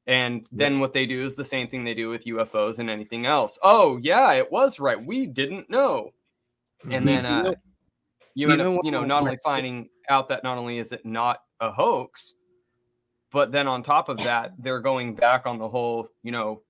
[0.07, 3.25] And then what they do is the same thing they do with UFOs and anything
[3.25, 3.59] else.
[3.61, 5.03] Oh, yeah, it was right.
[5.03, 6.13] We didn't know
[6.89, 7.53] and then uh,
[8.35, 11.41] you end up, you know, not only finding out that not only is it not
[11.59, 12.33] a hoax,
[13.31, 16.61] but then on top of that, they're going back on the whole, you know,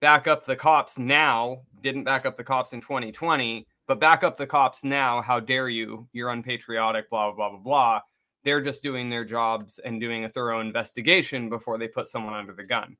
[0.00, 1.62] back up the cops now.
[1.82, 5.22] Didn't back up the cops in 2020, but back up the cops now.
[5.22, 6.08] How dare you?
[6.12, 7.10] You're unpatriotic.
[7.10, 8.00] Blah blah blah blah blah.
[8.44, 12.52] They're just doing their jobs and doing a thorough investigation before they put someone under
[12.52, 12.96] the gun.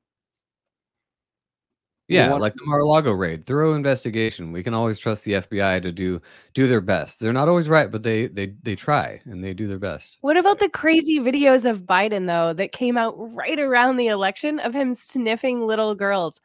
[2.09, 4.53] Yeah, like the Mar-a-Lago raid, thorough investigation.
[4.53, 6.21] We can always trust the FBI to do
[6.53, 7.19] do their best.
[7.19, 10.17] They're not always right, but they they they try and they do their best.
[10.21, 14.59] What about the crazy videos of Biden though that came out right around the election
[14.59, 16.39] of him sniffing little girls?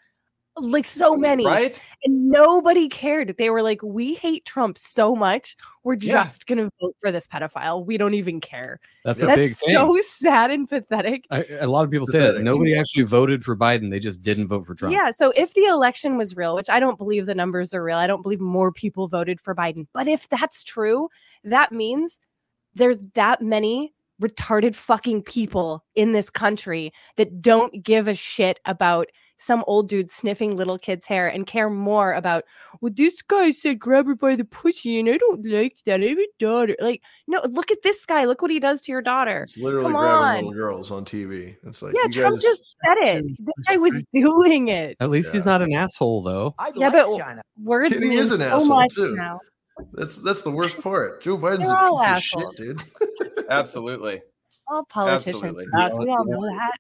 [0.56, 1.46] Like so many.
[1.46, 1.80] Right?
[2.04, 3.34] And nobody cared.
[3.38, 5.56] They were like, we hate Trump so much.
[5.82, 6.24] We're Yeah.
[6.24, 7.86] just going to vote for this pedophile.
[7.86, 8.78] We don't even care.
[9.04, 9.74] That's a That's big thing.
[9.74, 11.24] so sad and pathetic.
[11.30, 14.48] I, a lot of people say that nobody actually voted for Biden; they just didn't
[14.48, 14.92] vote for Trump.
[14.92, 15.10] Yeah.
[15.10, 18.06] So if the election was real, which I don't believe the numbers are real, I
[18.06, 19.86] don't believe more people voted for Biden.
[19.94, 21.08] But if that's true,
[21.44, 22.20] that means
[22.74, 29.08] there's that many retarded fucking people in this country that don't give a shit about
[29.38, 32.44] some old dude sniffing little kids' hair and care more about,
[32.80, 36.00] well, this guy said grab her by the pussy and I don't like that.
[36.00, 36.76] I have a daughter.
[36.80, 38.24] Like, no, look at this guy.
[38.24, 39.42] Look what he does to your daughter.
[39.42, 40.36] It's literally Come grabbing on.
[40.36, 41.56] little girls on TV.
[41.64, 43.24] It's like Yeah, you Trump guys, just said it.
[43.38, 44.96] This guy was doing it.
[45.00, 46.54] At least he's not an asshole, though.
[46.76, 47.08] yeah, but
[47.60, 49.16] words He mean is an so asshole, much too.
[49.16, 49.40] now.
[49.94, 51.22] That's that's the worst part.
[51.22, 52.44] Joe Biden's They're a piece assholes.
[52.44, 52.78] of shit,
[53.36, 53.44] dude.
[53.50, 54.20] Absolutely.
[54.68, 55.64] All politicians Absolutely.
[55.74, 55.98] suck.
[55.98, 56.72] We all know that.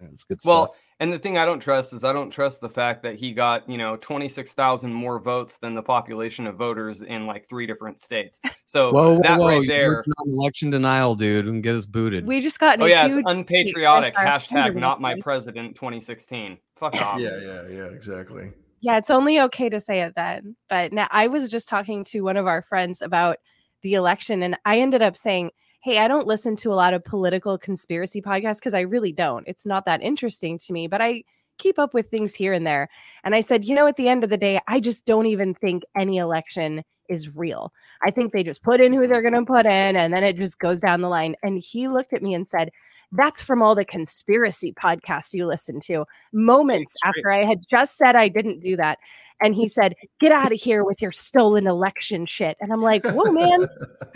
[0.00, 3.02] That's good Well, and the thing I don't trust is I don't trust the fact
[3.04, 7.48] that he got, you know, 26,000 more votes than the population of voters in like
[7.48, 8.40] three different states.
[8.64, 9.46] So Whoa, whoa, that whoa!
[9.46, 9.94] right there.
[9.94, 12.26] It's not election denial, dude, and get us booted.
[12.26, 14.14] We just got in Oh yeah, huge it's unpatriotic.
[14.14, 16.58] Hashtag not my president 2016.
[16.76, 17.20] Fuck off.
[17.20, 18.52] Yeah, yeah, yeah, exactly.
[18.80, 20.56] Yeah, it's only okay to say it then.
[20.68, 23.38] But now I was just talking to one of our friends about
[23.82, 25.50] the election, and I ended up saying,
[25.80, 29.46] Hey, I don't listen to a lot of political conspiracy podcasts because I really don't.
[29.46, 31.22] It's not that interesting to me, but I
[31.58, 32.88] keep up with things here and there.
[33.22, 35.54] And I said, You know, at the end of the day, I just don't even
[35.54, 37.72] think any election is real.
[38.02, 40.36] I think they just put in who they're going to put in, and then it
[40.36, 41.36] just goes down the line.
[41.42, 42.70] And he looked at me and said,
[43.12, 46.04] that's from all the conspiracy podcasts you listen to.
[46.32, 48.98] Moments after I had just said I didn't do that.
[49.40, 52.56] And he said, Get out of here with your stolen election shit.
[52.60, 53.66] And I'm like, Whoa, man,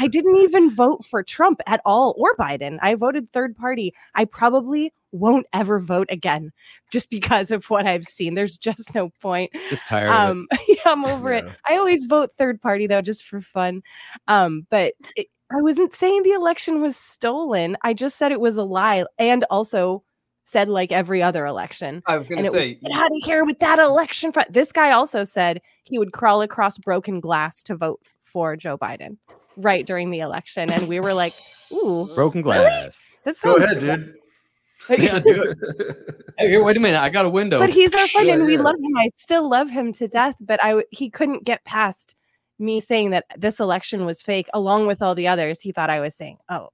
[0.00, 2.78] I didn't even vote for Trump at all or Biden.
[2.82, 3.94] I voted third party.
[4.14, 6.50] I probably won't ever vote again
[6.90, 8.34] just because of what I've seen.
[8.34, 9.52] There's just no point.
[9.70, 10.10] Just tired.
[10.10, 11.44] Um, yeah, I'm over it.
[11.68, 13.82] I always vote third party though, just for fun.
[14.26, 17.76] Um, but it, I wasn't saying the election was stolen.
[17.82, 20.02] I just said it was a lie, and also
[20.44, 22.02] said like every other election.
[22.06, 24.32] I was gonna say, it say- get out of here with that election.
[24.32, 24.46] Fraud.
[24.50, 29.18] This guy also said he would crawl across broken glass to vote for Joe Biden
[29.56, 31.34] right during the election, and we were like,
[31.72, 32.56] "Ooh, Broken really?
[32.58, 33.06] glass.
[33.24, 34.14] That Go sounds ahead, dude.
[34.98, 35.54] Yeah, do.
[36.38, 36.98] Hey, wait a minute.
[37.00, 37.58] I got a window.
[37.60, 38.62] But he's our friend, Yeah, and we yeah.
[38.62, 38.96] love him.
[38.98, 40.34] I still love him to death.
[40.40, 42.16] But I, he couldn't get past
[42.58, 45.60] me saying that this election was fake, along with all the others.
[45.60, 46.68] He thought I was saying, "Oh,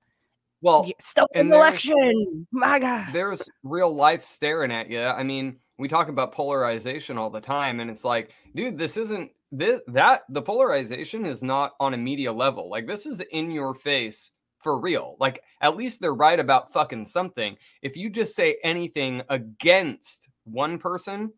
[0.61, 5.03] Well, you stolen election, my God." there's real life staring at you.
[5.03, 9.31] I mean, we talk about polarization all the time, and it's like, dude, this isn't
[9.51, 12.68] this that the polarization is not on a media level.
[12.70, 15.16] Like this is in your face for real.
[15.18, 17.57] Like at least they're right about fucking something.
[17.81, 21.33] If you just say anything against one person,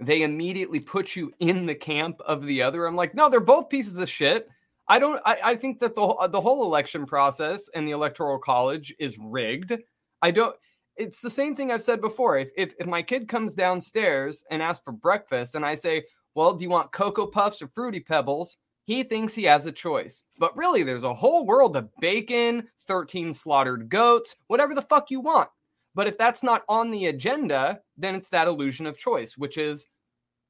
[0.00, 2.86] they immediately put you in the camp of the other.
[2.86, 4.48] I'm like, no, they're both pieces of shit.
[4.88, 5.20] I don't.
[5.26, 9.18] I, I think that the whole- the whole election process and the electoral college is
[9.18, 9.74] rigged.
[10.22, 10.56] I don't.
[10.96, 12.38] It's the same thing I've said before.
[12.38, 16.54] If if, if my kid comes downstairs and asks for breakfast, and I say, "Well,
[16.54, 20.56] do you want cocoa puffs or fruity pebbles?" He thinks he has a choice, but
[20.56, 25.50] really, there's a whole world of bacon, thirteen slaughtered goats, whatever the fuck you want.
[25.94, 29.86] But if that's not on the agenda, then it's that illusion of choice, which is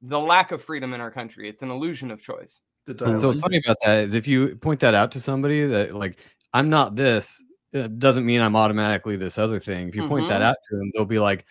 [0.03, 1.49] the lack of freedom in our country.
[1.49, 2.63] It's an illusion of choice.
[2.87, 5.95] And so what's funny about that is if you point that out to somebody that
[5.95, 6.19] like
[6.55, 9.89] I'm not this, it doesn't mean I'm automatically this other thing.
[9.89, 10.45] If you point that Mhm.
[10.45, 11.45] out to them, they'll be like,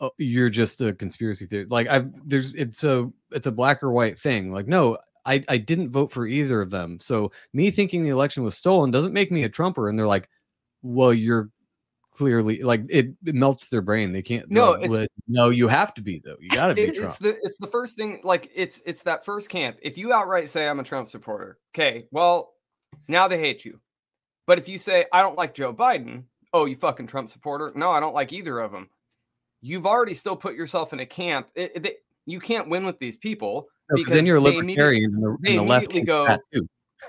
[0.00, 3.92] "Oh, you're just a conspiracy theory." Like I've there's it's a it's a black or
[3.92, 4.52] white thing.
[4.52, 6.98] Like no, I I didn't vote for either of them.
[7.00, 9.88] So me thinking the election was stolen doesn't make me a Trumper.
[9.88, 10.28] And they're like,
[10.82, 11.50] "Well, you're."
[12.16, 14.12] Clearly, like it, it melts their brain.
[14.12, 14.50] They can't.
[14.50, 16.36] No, it's- no, you have to be though.
[16.40, 17.10] You got to be It- Trump.
[17.10, 20.48] it's the it's the first thing like it's it's that first camp if you outright
[20.48, 22.54] say i'm a trump supporter okay well
[23.08, 23.80] now they hate you
[24.46, 26.22] but if you say i don't like joe biden
[26.54, 28.88] oh you fucking trump supporter no i don't like either of them
[29.60, 33.16] you've already still put yourself in a camp it, it- you can't win with these
[33.16, 36.38] people No, 'cause then you're a libertarian and the, they and the left go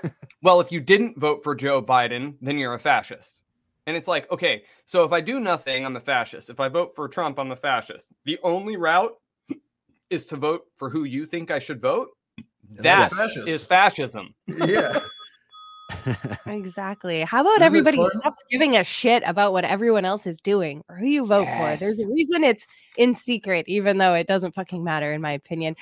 [0.42, 3.40] well, if you didn't vote for Joe Biden, then you're a fascist.
[3.88, 6.50] And it's like, okay, so if I do nothing, I'm a fascist.
[6.50, 8.12] If I vote for Trump, I'm a fascist.
[8.26, 9.14] The only route
[10.10, 12.08] is to vote for who you think I should vote.
[12.68, 14.34] That that's fascism.
[14.46, 15.00] Yeah.
[16.46, 17.22] Exactly.
[17.22, 20.96] How about Isn't everybody stops giving a shit about what everyone else is doing or
[20.96, 21.76] who you vote for?
[21.76, 22.66] There's a reason it's
[22.98, 25.76] in secret, even though it doesn't fucking matter, in my opinion.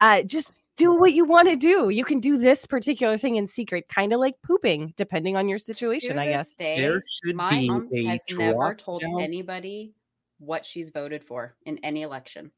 [0.00, 1.90] Uh, just do what you want to do.
[1.90, 5.58] You can do this particular thing in secret, kind of like pooping, depending on your
[5.58, 6.54] situation, To I guess.
[6.54, 9.20] day, There should my be mom a has never told down.
[9.20, 9.92] anybody
[10.38, 12.50] what she's voted for in any election.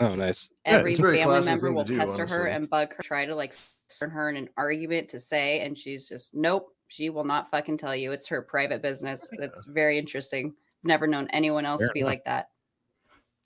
[0.00, 0.50] Oh, nice.
[0.64, 3.34] Every it's a very family member will do, pester her and bug her, try to
[3.34, 3.54] like
[3.98, 6.72] turn her in an argument to say, and she's just nope.
[6.88, 8.12] She will not fucking tell you.
[8.12, 9.28] It's her private business.
[9.32, 10.54] It's very interesting.
[10.84, 12.08] Never known anyone else Fair to be enough.
[12.10, 12.48] like that.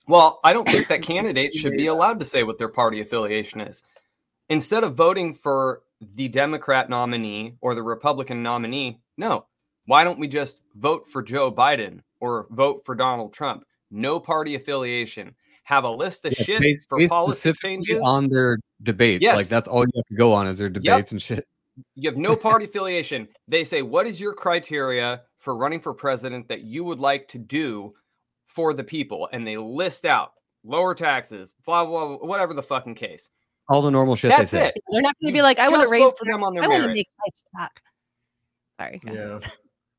[0.07, 3.61] Well, I don't think that candidates should be allowed to say what their party affiliation
[3.61, 3.83] is.
[4.49, 5.83] Instead of voting for
[6.15, 9.47] the Democrat nominee or the Republican nominee, no,
[9.87, 13.65] Why don't we just vote for Joe Biden or vote for Donald Trump?
[13.91, 15.35] No party affiliation.
[15.65, 18.01] Have a list of Yeah, shit based- for based policy changes.
[18.03, 19.23] on their debates.
[19.23, 19.37] Yes.
[19.37, 21.49] Like that's all you have to go on is their debates and shit.
[21.97, 23.27] you have no party affiliation.
[23.49, 27.39] They say, What is your criteria for running for president that you would like to
[27.39, 27.91] do
[28.47, 29.29] for the people?
[29.33, 30.33] And they list out
[30.63, 33.31] lower taxes, blah, blah, blah whatever the fucking case.
[33.73, 34.67] All the normal shit That's they say.
[34.69, 34.83] it.
[34.91, 36.63] They're not going to be like, I want to raise vote for them on their
[36.63, 36.95] I want to merit.
[36.95, 37.81] make livestock.
[38.79, 39.01] Sorry.
[39.05, 39.41] Yeah.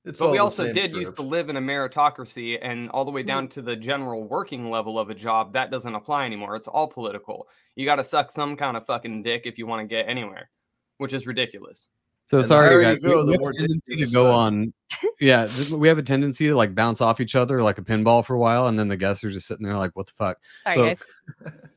[0.06, 3.06] It's but all we also did sort used to live in a meritocracy and all
[3.06, 3.28] the way mm-hmm.
[3.28, 6.90] down to the general working level of a job that doesn't apply anymore it's all
[6.90, 7.48] political
[7.78, 10.50] you got to suck some kind of fucking dick if you want to get anywhere
[10.98, 11.88] which is ridiculous
[12.30, 13.00] So And sorry, guys.
[13.00, 14.34] go, we, the we more have a tendency to go suck.
[14.34, 14.74] on.
[15.20, 18.34] Yeah, we have a tendency to like bounce off each other like a pinball for
[18.36, 20.76] a while, and then the guests are just sitting there like, "What the fuck?" Sorry,
[20.76, 21.04] so, guys.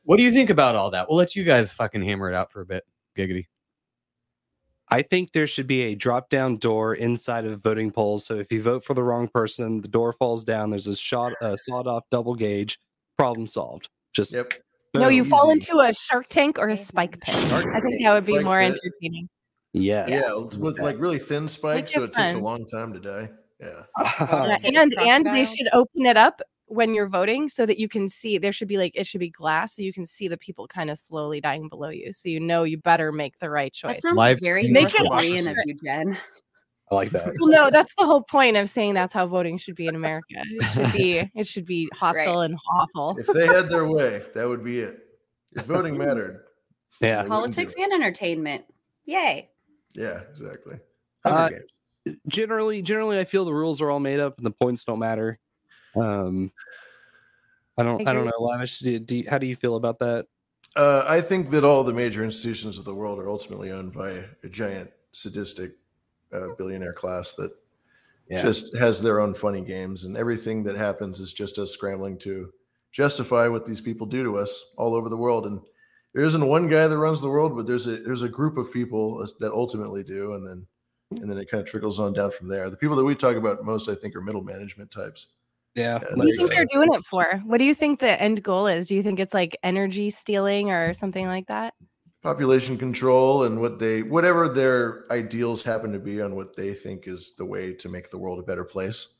[0.03, 1.07] what do you think about all that?
[1.09, 2.83] We'll let you guys fucking hammer it out for a bit.
[3.17, 3.47] Giggity.
[4.89, 8.25] I think there should be a drop down door inside of voting polls.
[8.25, 10.69] So if you vote for the wrong person, the door falls down.
[10.69, 12.79] There's a shot, a sawed off double gauge.
[13.17, 13.89] Problem solved.
[14.13, 14.53] Just Yep.
[14.93, 15.29] No, you Easy.
[15.29, 17.35] fall into a Shark Tank or a Spike pit.
[17.35, 18.79] I think that would be Spike more pit.
[18.81, 19.29] entertaining.
[19.81, 20.09] Yes.
[20.09, 23.29] Yeah, with like really thin spikes, so it it takes a long time to die.
[23.59, 23.83] Yeah.
[24.19, 28.07] Yeah, and and they should open it up when you're voting so that you can
[28.09, 28.37] see.
[28.37, 30.89] There should be like it should be glass so you can see the people kind
[30.89, 33.95] of slowly dying below you, so you know you better make the right choice.
[33.95, 35.63] That sounds Live very stream Make it Korean of democracy.
[35.67, 36.17] you, Jen.
[36.91, 37.33] I like that.
[37.39, 40.35] well, no, that's the whole point of saying that's how voting should be in America.
[40.35, 43.17] It should be it should be hostile and awful.
[43.19, 44.99] If they had their way, that would be it.
[45.53, 46.43] If voting mattered,
[47.01, 47.23] Yeah.
[47.23, 48.65] they wouldn't do Politics and entertainment.
[49.05, 49.49] Yay.
[49.95, 50.75] Yeah, exactly.
[51.25, 51.49] Uh,
[52.27, 55.37] generally generally i feel the rules are all made up and the points don't matter
[55.97, 56.49] um
[57.77, 60.25] i don't i, don't know lavish do, do you- how do you feel about that
[60.77, 64.23] Uh, I think that all the major institutions of the world are ultimately owned by
[64.43, 65.71] a giant sadistic
[66.31, 67.51] uh, billionaire class that
[68.29, 68.41] Yeah.
[68.41, 72.53] just has their own funny games, and everything that happens is just us scrambling to
[72.91, 75.45] justify what these people do to us all over the world.
[75.47, 75.61] And
[76.13, 78.71] there isn't one guy that runs the world, but there's a there's a group of
[78.71, 80.67] people that ultimately do, and then
[81.21, 82.69] and then it kind of trickles on down from there.
[82.69, 85.35] The people that we talk about most, I think, are middle management types.
[85.75, 87.41] yeah Yeah, What do you think they're doing it for?
[87.45, 88.87] What do you think the end goal is?
[88.87, 91.73] Do you think it's like energy stealing or something like that?
[92.23, 97.07] population control and what they whatever their ideals happen to be on what they think
[97.07, 99.19] is the way to make the world a better place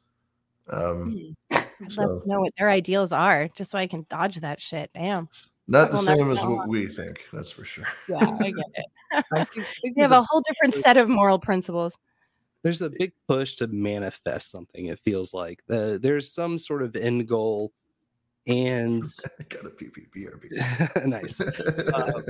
[0.74, 1.16] um
[1.52, 4.90] I'd love to know what their ideals are, just so I can dodge that shit.
[4.94, 5.30] Damn.
[5.68, 8.86] It's not the same as what we think that's for sure Yeah, I get it.
[9.34, 11.98] I think, think They have there's, a whole different set of moral principles.
[12.64, 16.96] there's a big push to manifest something it feels like uh, there's some sort of
[16.96, 17.72] end goal
[18.48, 19.04] and
[19.50, 21.06] got a PPPRB.
[21.06, 22.22] nice Uh,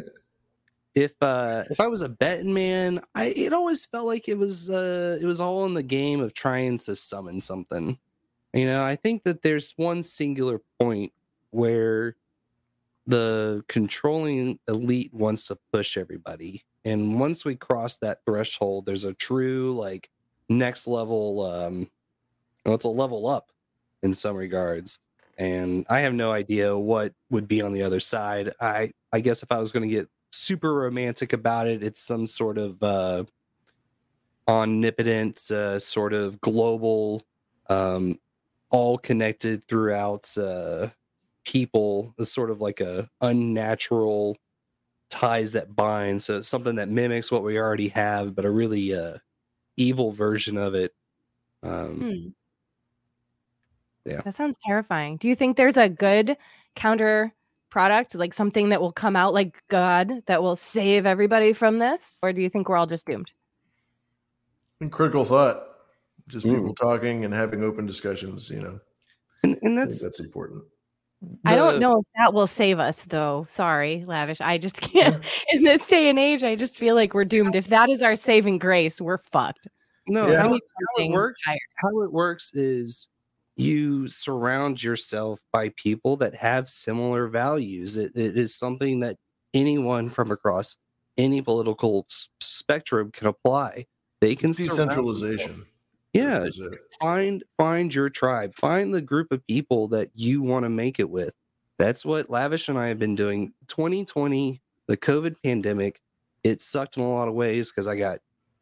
[0.96, 4.72] if uh if i was a betting man i it always felt like it was
[4.72, 7.96] uh it was all in the game of trying to summon something
[8.54, 11.14] you know i think that there's one singular point
[11.52, 12.16] where
[13.08, 19.14] the controlling elite wants to push everybody and once we cross that threshold there's a
[19.14, 20.10] true like
[20.50, 21.90] next level um
[22.66, 23.50] well, it's a level up
[24.04, 25.00] in some regards
[25.38, 28.54] and i have no idea what would be on the other side.
[28.60, 32.28] I i guess if i was going to get super romantic about it it's some
[32.28, 33.24] sort of uh
[34.48, 37.22] omnipotent uh, sort of global
[37.70, 38.20] um
[38.70, 40.88] all connected throughout uh
[41.48, 44.36] people is sort of like a unnatural
[45.10, 48.94] ties that bind so it's something that mimics what we already have but a really
[48.94, 49.18] uh
[49.78, 50.94] evil version of it
[51.64, 52.30] um Hmm.
[54.12, 54.22] Yeah.
[54.22, 55.18] That sounds terrifying.
[55.18, 56.38] Do you think there's a good
[56.76, 57.34] counter
[57.70, 62.18] product, like something that will come out like God that will save everybody from this?
[62.22, 63.30] Or do you think we're all just doomed?
[64.80, 65.62] and critical thought
[66.28, 66.56] just Mm.
[66.56, 68.80] people talking and having open discussions you know
[69.44, 70.64] and, and that's that's important
[71.46, 73.46] I don't know if that will save us, though.
[73.50, 74.40] Sorry, Lavish.
[74.42, 75.24] I just can't.
[75.50, 77.56] In this day and age, I just feel like we're doomed.
[77.56, 79.68] If that is our saving grace, we're fucked.
[80.08, 80.42] no Yeah.
[80.44, 80.62] how, it,
[80.98, 81.58] how it works higher.
[81.78, 83.10] how it works is
[83.56, 89.18] you surround yourself by people that have similar values it, it is something that
[89.56, 90.78] anyone from across
[91.18, 93.88] any political s- spectrum can apply
[94.22, 94.86] they can see centralization.
[95.48, 95.56] people.
[95.56, 95.66] decentralization
[96.18, 96.80] yeah is it.
[97.00, 98.56] find find your tribe.
[98.56, 101.34] Find the group of people that you want to make it with.
[101.78, 103.54] That's what lavish and i have been doing.
[103.68, 106.02] 2020 the covid pandemic
[106.44, 108.20] it sucked in a lot of ways because i got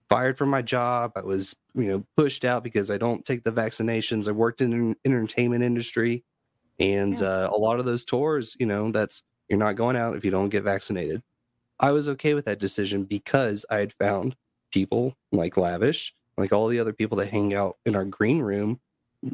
[0.09, 1.11] fired from my job.
[1.15, 4.27] I was you know pushed out because i don't take the vaccinations.
[4.27, 6.23] I worked in the entertainment industry.
[6.77, 10.25] And uh, a lot of those tours you know that's you're not going out if
[10.25, 11.21] you don't get vaccinated.
[11.79, 14.35] I was okay with that decision because i had found
[14.71, 18.79] people like lavish like all the other people that hang out in our green room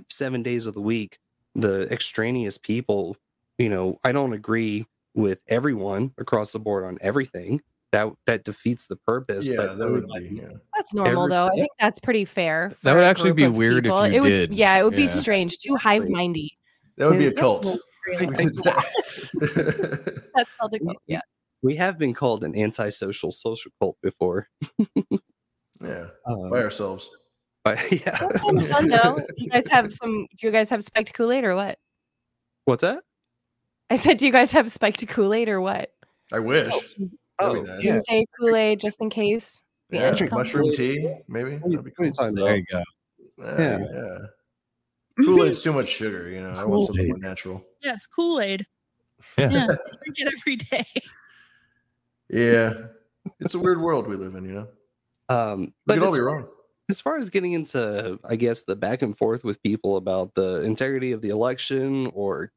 [0.10, 1.20] seven days of the week,
[1.56, 3.18] the extraneous people,
[3.58, 7.62] you know, I don't agree with everyone across the board on everything.
[7.92, 9.46] That that defeats the purpose.
[9.46, 10.36] Yeah, but that would everybody- be.
[10.38, 10.54] Yeah.
[10.78, 11.36] That's normal, though.
[11.36, 12.72] I Everybody- think that's pretty fair.
[12.84, 14.52] That would actually be of weird if you it would, did.
[14.54, 15.58] Yeah, it would be strange.
[15.58, 16.58] Too hive mindy.
[16.96, 17.66] That would be a cult.
[18.08, 18.22] That's
[20.60, 20.98] called a cult.
[21.08, 21.22] Yeah.
[21.62, 24.48] we have been called an antisocial social cult before.
[25.84, 27.10] yeah, Um, by ourselves.
[27.64, 29.16] but yeah, That's kind of fun though.
[29.16, 30.28] Do you guys have some?
[30.38, 31.78] Do you guys have spiked Kool Aid or what?
[32.66, 33.04] what's that?
[33.90, 35.92] I said, do you guys have spiked Kool Aid or what?
[36.32, 36.74] I wish.
[37.40, 37.84] Oh, That'd nice.
[37.84, 37.92] yeah.
[37.94, 39.62] Doomsday Kool Aid just in case.
[39.90, 41.58] the Yeah, mushroom tea, maybe.
[41.58, 42.46] What are you, That'd be what are you cool.
[42.46, 42.84] There you go.
[43.38, 43.88] Yeah, Yeah.
[43.94, 45.26] yeah.
[45.26, 46.52] Kool Aid's too much sugar, you know.
[46.52, 47.64] I want something more natural.
[47.82, 48.66] Yeah, it's Kool Aid.
[49.38, 49.50] Yeah.
[49.52, 50.86] Yeah, drink it every day.
[52.30, 52.74] Yeah,
[53.42, 54.68] it's a weird world we live in, you know.
[55.32, 56.44] Um, We but could all as be far wrong.
[56.44, 56.58] as-
[56.90, 60.62] as far as getting into, I guess, the back and forth with people about the
[60.64, 62.52] integrity of the election or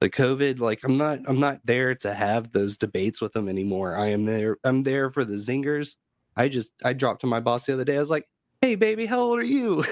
[0.00, 3.94] the COVID, like I'm not, I'm not there to have those debates with them anymore.
[3.94, 5.96] I am there, I'm there for the zingers.
[6.34, 7.96] I just, I dropped to my boss the other day.
[7.96, 8.26] I was like,
[8.62, 9.84] "Hey, baby, how old are you?"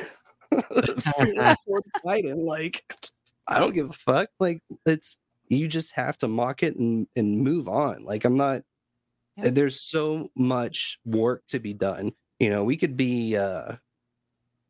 [0.52, 2.82] Biden, like,
[3.46, 4.28] I don't give a fuck.
[4.40, 5.18] Like, it's
[5.48, 8.04] you just have to mock it and and move on.
[8.04, 8.62] Like, I'm not.
[9.36, 9.50] Yeah.
[9.50, 12.12] There's so much work to be done.
[12.42, 13.76] You know, we could be uh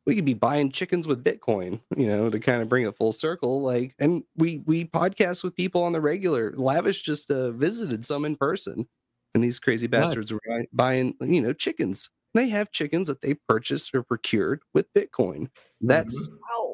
[0.04, 3.12] we could be buying chickens with Bitcoin, you know, to kind of bring it full
[3.12, 3.62] circle.
[3.62, 6.52] Like, and we we podcast with people on the regular.
[6.54, 8.86] Lavish just uh, visited some in person,
[9.34, 10.02] and these crazy Nice.
[10.02, 12.10] bastards were buy- buying, you know, chickens.
[12.34, 15.48] They have chickens that they purchased or procured with Bitcoin.
[15.80, 16.28] That's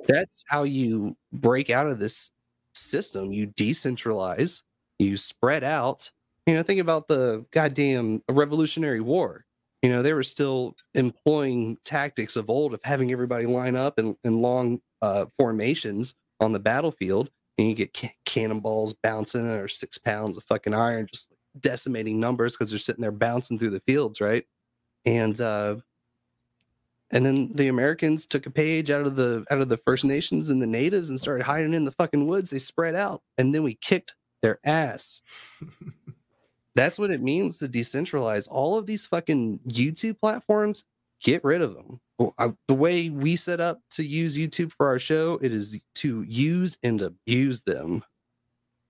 [0.08, 2.32] that's how you break out of this
[2.74, 3.30] system.
[3.30, 4.62] You decentralize,
[4.98, 6.10] you spread out.
[6.46, 9.44] You know, think about the goddamn Revolutionary War.
[9.82, 14.16] You know, they were still employing tactics of old of having everybody line up in,
[14.24, 19.98] in long uh, formations on the battlefield, and you get ca- cannonballs bouncing or six
[19.98, 24.20] pounds of fucking iron, just decimating numbers because they're sitting there bouncing through the fields,
[24.20, 24.44] right?
[25.04, 25.76] And uh,
[27.10, 30.50] and then the Americans took a page out of the out of the First Nations
[30.50, 32.50] and the natives and started hiding in the fucking woods.
[32.50, 35.20] They spread out, and then we kicked their ass.
[36.78, 40.84] That's what it means to decentralize all of these fucking YouTube platforms.
[41.20, 42.00] Get rid of them.
[42.38, 46.22] I- the way we set up to use YouTube for our show, it is to
[46.22, 48.04] use and abuse them.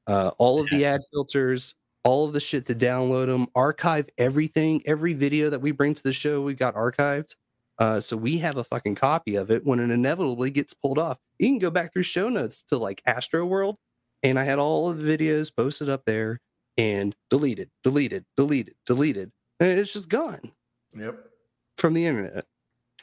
[0.06, 1.74] Uh, all of the ad filters,
[2.04, 4.82] all of the shit to download them, archive everything.
[4.84, 7.36] Every video that we bring to the show, we got archived.
[7.78, 11.16] Uh, so we have a fucking copy of it when it inevitably gets pulled off.
[11.38, 13.78] You can go back through show notes to like Astro World,
[14.22, 16.38] and I had all of the videos posted up there
[16.78, 20.52] and deleted, deleted, deleted, deleted, and it's just gone
[20.96, 21.28] Yep.
[21.76, 22.46] from the internet.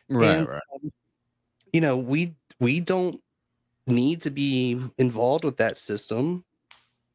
[0.09, 0.61] Right, And, right.
[0.73, 0.91] um,
[1.73, 3.21] you know, we we don't
[3.85, 6.43] need to be involved with that system.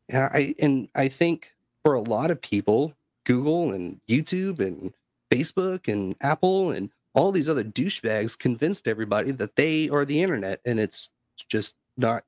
[0.08, 1.52] Yeah, I and I think
[1.82, 2.94] for a lot of people,
[3.24, 4.92] Google and YouTube and
[5.30, 10.60] Facebook and Apple and all these other douchebags convinced everybody that they are the internet,
[10.64, 11.10] and it's
[11.48, 12.24] just not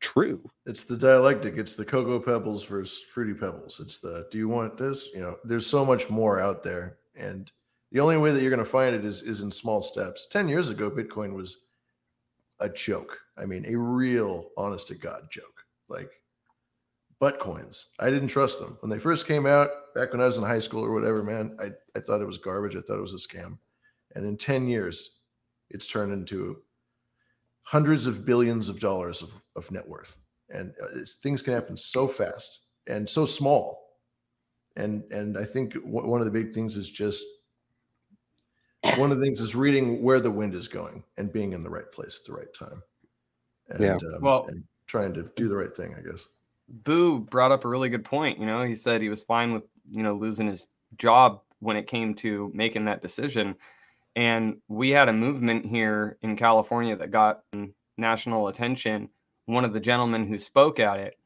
[0.00, 0.42] true.
[0.66, 1.56] It's the dialectic.
[1.56, 3.80] It's the cocoa pebbles versus fruity pebbles.
[3.80, 5.08] It's the do you want this?
[5.14, 7.50] You know, there's so much more out there, and
[7.92, 10.26] the only way that you're going to find it is is in small steps.
[10.26, 11.58] Ten years ago, Bitcoin was
[12.60, 13.18] a joke.
[13.38, 15.64] I mean, a real, honest to God joke.
[15.88, 16.10] Like
[17.20, 17.90] butt coins.
[18.00, 19.70] I didn't trust them when they first came out.
[19.94, 22.38] Back when I was in high school or whatever, man, I I thought it was
[22.38, 22.76] garbage.
[22.76, 23.58] I thought it was a scam,
[24.14, 25.18] and in ten years,
[25.68, 26.62] it's turned into
[27.70, 30.16] hundreds of billions of dollars of, of net worth
[30.52, 33.62] and uh, it's, things can happen so fast and so small
[34.76, 37.24] and and i think w- one of the big things is just
[38.96, 41.70] one of the things is reading where the wind is going and being in the
[41.70, 42.82] right place at the right time
[43.68, 43.94] and, Yeah.
[44.16, 46.26] um, Well- and trying to do the right thing i guess
[46.84, 48.38] Boo brought up a really good point.
[48.38, 50.68] You know, he said he was fine with, you know, losing his
[50.98, 53.56] job when it came to making that decision.
[54.16, 57.42] And we had a movement here in California that got
[57.96, 59.08] national attention.
[59.46, 61.16] One of the gentlemen who spoke at it,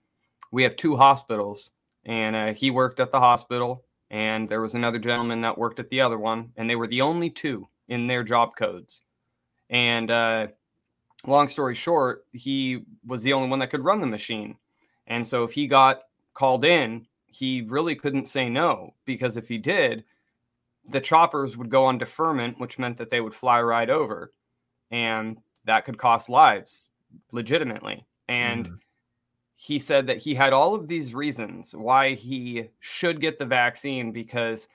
[0.51, 1.71] we have two hospitals,
[2.05, 5.89] and uh, he worked at the hospital, and there was another gentleman that worked at
[5.91, 9.03] the other one, and they were the only two in their job codes.
[9.71, 10.49] And uh,
[11.27, 14.57] long story short, he was the only one that could run the machine.
[15.07, 16.03] And so if he got
[16.35, 20.05] called in, he really couldn't say no because if he did,
[20.89, 24.31] the choppers would go on deferment, which meant that they would fly right over.
[24.91, 26.89] And that could cost lives
[27.33, 28.07] legitimately.
[28.29, 28.81] And Mhm.
[29.57, 34.13] he said that he had all of these reasons why he should get the vaccine
[34.13, 34.69] because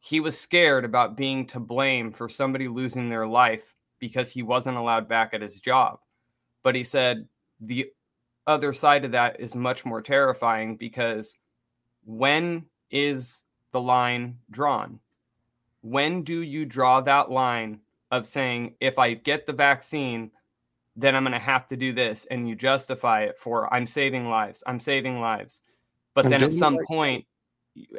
[0.00, 4.76] he was scared about being to blame for somebody losing their life because he wasn't
[4.76, 6.00] allowed back at his job.
[6.62, 7.28] But he said
[7.60, 7.92] the
[8.46, 11.36] other side of that is much more terrifying because
[12.04, 15.00] when is the line drawn?
[15.90, 17.80] When do you draw that line
[18.10, 20.30] of saying, if I get the vaccine,
[20.96, 22.26] then I'm going to have to do this?
[22.30, 25.62] And you justify it for, I'm saving lives, I'm saving lives.
[26.14, 27.26] But And then at some like- point,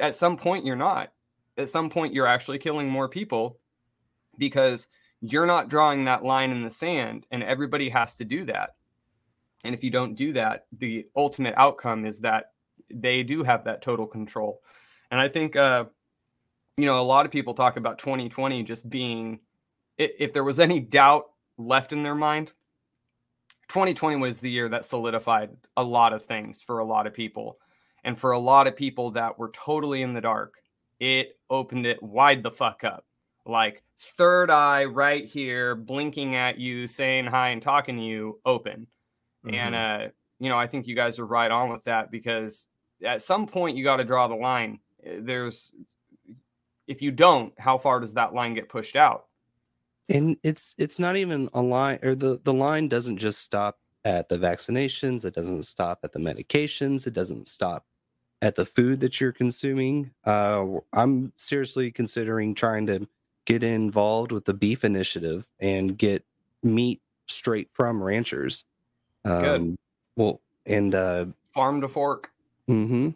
[0.00, 1.12] at some point, you're not.
[1.56, 3.58] At some point, you're actually killing more people
[4.38, 4.88] because
[5.20, 8.76] you're not drawing that line in the sand, and everybody has to do that.
[9.64, 12.52] And if you don't do that, the ultimate outcome is that
[12.90, 14.62] they do have that total control.
[15.10, 15.84] And I think, uh,
[16.80, 19.40] you know, a lot of people talk about 2020 just being,
[19.98, 21.26] if there was any doubt
[21.58, 22.52] left in their mind,
[23.68, 27.56] 2020 was the year that solidified a lot of things for a lot of people.
[28.02, 30.54] And for a lot of people that were totally in the dark,
[30.98, 33.04] it opened it wide the fuck up.
[33.46, 33.82] Like
[34.16, 38.86] third eye right here, blinking at you, saying hi and talking to you, open.
[39.54, 40.08] And uh,
[40.38, 42.68] you know, I think you guys are right on with that because
[43.04, 44.78] at some point you got to draw the line.
[45.06, 45.72] Uh, There's
[46.90, 49.26] if you don't, how far does that line get pushed out?
[50.10, 54.28] and it's it's not even a line or the the line doesn't just stop at
[54.28, 57.86] the vaccinations it doesn't stop at the medications it doesn't stop
[58.42, 60.64] at the food that you're consuming uh
[60.94, 63.06] i'm seriously considering trying to
[63.44, 66.24] get involved with the beef initiative and get
[66.64, 68.64] meat straight from ranchers
[69.24, 69.76] um Good.
[70.16, 72.30] well and uh Farm to fork.
[72.66, 73.10] hmm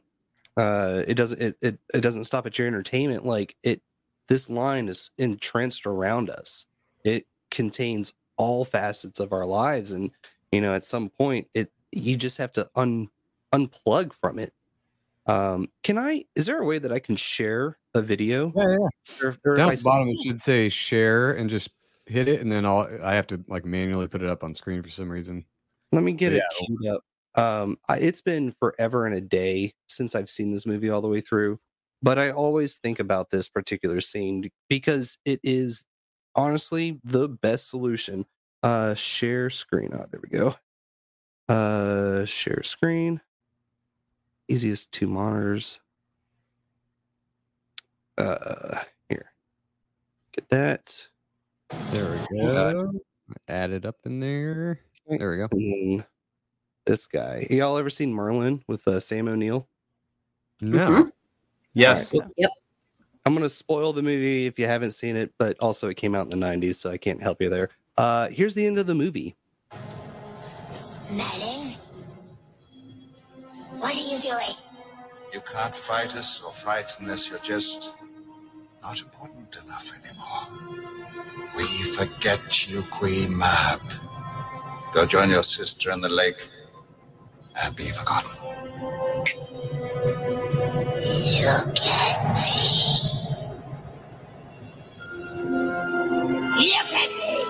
[0.56, 1.40] Uh, it doesn't.
[1.40, 3.26] It, it it doesn't stop at your entertainment.
[3.26, 3.82] Like it,
[4.28, 6.66] this line is entrenched around us.
[7.04, 10.10] It contains all facets of our lives, and
[10.52, 13.08] you know, at some point, it you just have to un
[13.52, 14.52] unplug from it.
[15.26, 16.24] Um, can I?
[16.34, 18.52] Is there a way that I can share a video?
[18.54, 19.26] Yeah, yeah.
[19.26, 21.70] Or, or Down at the bottom, it should say share and just
[22.06, 24.82] hit it, and then I'll I have to like manually put it up on screen
[24.82, 25.44] for some reason.
[25.92, 27.02] Let me get Yeah, it queued up.
[27.36, 31.08] Um, I, it's been forever and a day since I've seen this movie all the
[31.08, 31.58] way through,
[32.02, 35.84] but I always think about this particular scene because it is
[36.34, 38.26] honestly the best solution.
[38.62, 39.90] Uh, share screen.
[39.92, 40.54] Oh, there we go.
[41.48, 43.20] Uh, share screen.
[44.48, 45.80] Easiest two monitors.
[48.16, 49.32] Uh, here.
[50.32, 51.08] Get that.
[51.90, 52.92] There we go.
[53.48, 54.80] Add it up in there.
[55.08, 56.04] There we go.
[56.86, 57.46] And then this guy.
[57.50, 59.66] Y'all ever seen Merlin with uh, Sam O'Neill?
[60.60, 61.10] No.
[61.72, 62.14] Yes.
[62.14, 62.30] Alright.
[62.36, 62.50] Yep.
[63.26, 66.30] I'm gonna spoil the movie if you haven't seen it, but also it came out
[66.30, 67.70] in the 90s, so I can't help you there.
[67.96, 69.34] Uh, here's the end of the movie.
[71.10, 71.74] Merlin?
[73.78, 74.56] What are you doing?
[75.32, 77.30] You can't fight us or frighten us.
[77.30, 77.94] You're just
[78.82, 80.76] not important enough anymore.
[81.56, 83.80] We forget you, Queen Mab.
[84.92, 86.50] Go join your sister in the lake
[87.62, 88.30] and be forgotten.
[91.44, 92.54] Look at me.
[96.56, 97.44] Look at me.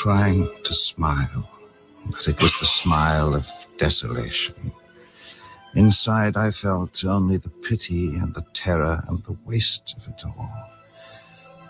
[0.00, 1.46] Trying to smile,
[2.06, 3.46] but it was the smile of
[3.76, 4.72] desolation.
[5.74, 10.70] Inside, I felt only the pity and the terror and the waste of it all.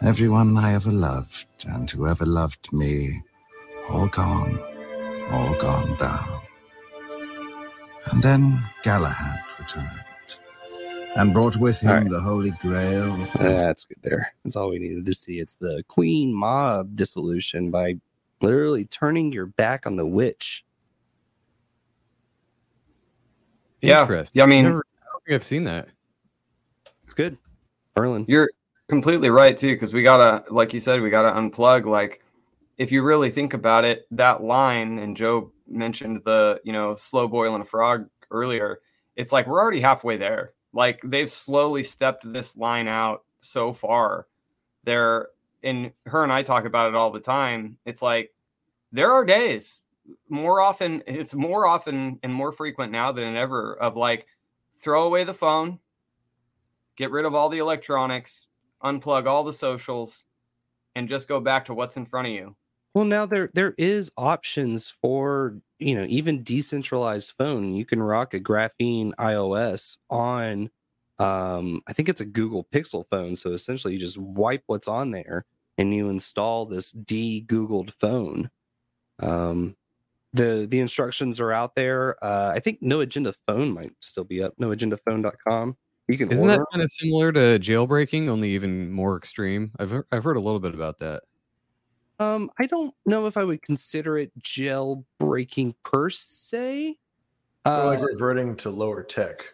[0.00, 3.20] Everyone I ever loved and whoever loved me,
[3.88, 4.60] all gone,
[5.32, 6.40] all gone down.
[8.12, 9.90] And then Galahad returned
[11.16, 13.26] and brought with him the Holy Grail.
[13.40, 14.32] That's good there.
[14.44, 15.40] That's all we needed to see.
[15.40, 17.96] It's the Queen Mab dissolution by
[18.40, 20.64] literally turning your back on the witch.
[23.80, 24.24] Yeah.
[24.34, 25.88] Yeah, I mean, Never- I don't think I've seen that.
[27.02, 27.36] It's good.
[27.96, 28.24] Merlin.
[28.28, 28.50] You're
[28.88, 31.86] completely right too, because we gotta, like you said, we gotta unplug.
[31.86, 32.22] Like,
[32.78, 37.28] if you really think about it, that line, and Joe mentioned the, you know, slow
[37.28, 38.80] boiling a frog earlier.
[39.16, 40.52] It's like we're already halfway there.
[40.72, 44.26] Like they've slowly stepped this line out so far.
[44.84, 45.28] They're
[45.62, 47.78] and her and I talk about it all the time.
[47.84, 48.32] It's like
[48.92, 49.82] there are days
[50.28, 54.26] more often it's more often and more frequent now than ever of like
[54.80, 55.78] throw away the phone
[56.96, 58.48] get rid of all the electronics
[58.82, 60.24] unplug all the socials
[60.96, 62.54] and just go back to what's in front of you
[62.94, 67.72] Well, now there there is options for you know even decentralized phone.
[67.72, 70.70] You can rock a graphene iOS on,
[71.20, 73.36] um, I think it's a Google Pixel phone.
[73.36, 75.44] So essentially, you just wipe what's on there
[75.78, 78.50] and you install this de-Googled phone.
[79.20, 79.76] Um,
[80.32, 82.16] the the instructions are out there.
[82.24, 84.56] Uh, I think No Agenda Phone might still be up.
[84.58, 85.76] NoAgendaPhone.com.
[86.08, 86.58] You can Isn't order.
[86.58, 89.72] that kind of similar to jailbreaking, only even more extreme?
[89.78, 91.22] I've heard, I've heard a little bit about that.
[92.18, 96.96] Um, I don't know if I would consider it jailbreaking per se.
[97.66, 99.44] Or Uh, like reverting to lower tech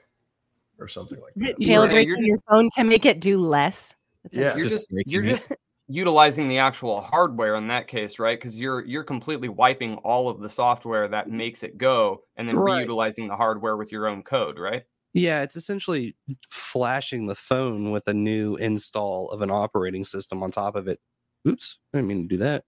[0.79, 1.59] or something like that.
[1.61, 3.95] Jailbreaking you're your phone to make it do less.
[4.23, 4.57] That's Yeah.
[4.57, 5.29] you're Just just you're it.
[5.29, 5.53] just
[5.89, 10.41] utilizing the actual hardware in that case right because you're you're completely wiping all of
[10.41, 12.87] the software that makes it go and then Right.
[12.89, 14.83] reutilizing the hardware with your own code right
[15.15, 16.17] Yeah, it's essentially
[16.51, 20.99] flashing the phone with a new install of an operating system on top of it.
[21.47, 22.65] Oops, I didn't mean to do that.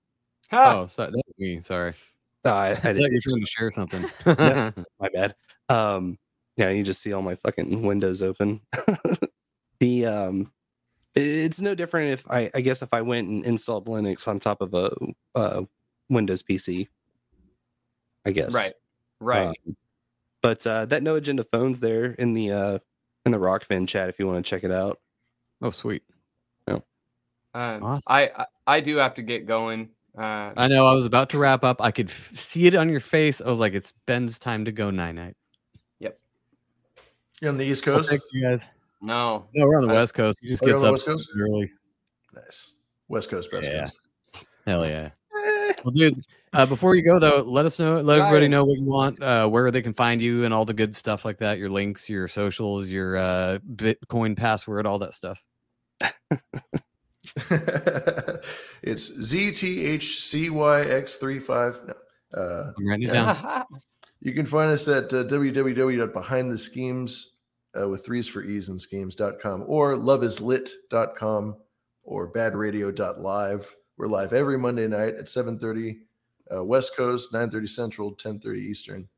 [0.53, 0.83] Ha!
[0.85, 1.61] Oh, sorry, that was me.
[1.61, 1.93] Sorry.
[2.45, 3.03] Uh, I, I I thought didn't.
[3.03, 4.11] you were trying to share something.
[4.27, 5.35] No, my bad.
[5.69, 6.17] Um,
[6.59, 8.61] yeah, you just see all my fucking windows open.
[9.81, 10.53] the um,
[11.15, 14.61] it's no different if I, I guess if I went and installed Linux on top
[14.61, 14.91] of a,
[15.37, 15.63] uh
[16.11, 16.89] Windows PC.
[18.27, 18.75] I guess right
[19.21, 19.77] right Um,
[20.43, 22.79] but uh, that no agenda phone's there in the uh
[23.25, 24.99] in the Rock Rokfin chat if you want to check it out.
[25.63, 26.03] oh, sweet.
[26.67, 26.83] um,
[27.55, 28.13] awesome.
[28.13, 30.87] I, I i do have to get going uh I know.
[30.87, 31.81] I was about to wrap up.
[31.81, 33.41] I could f- see it on your face.
[33.41, 35.37] I was like, "It's Ben's time to go night night."
[37.41, 38.11] Yep You on the East Well, Coast?
[38.11, 38.67] thanks, you guys.
[39.01, 40.41] no No, we're on the That's- West Coast.
[40.43, 41.31] He just Oh, you're gets up Coast?
[41.39, 41.71] early.
[42.35, 42.73] nice.
[43.09, 43.81] West Coast, West Yeah.
[43.81, 44.01] Coast.
[44.67, 45.11] Hell yeah.
[45.85, 46.19] Well, dude,
[46.53, 49.49] uh, before you go though, let us know, let everybody know what you want, uh,
[49.49, 51.59] where they can find you, and all the good stuff like that.
[51.59, 55.41] Your links, your socials, your uh, Bitcoin password, all that stuff.
[58.83, 61.87] it's ZTHCYX35.
[61.87, 61.95] No.
[62.39, 63.65] Uh, I'm writing it down.
[64.21, 67.25] you can find us at uh, www.behindtheschemes
[67.81, 71.57] uh, with threes for ease and schemes.com or loveislit.com
[72.03, 73.77] or badradio.live.
[73.97, 75.99] We're live every Monday night at 7.30
[76.55, 79.09] uh, West Coast, 9.30 Central, 10.30 Eastern.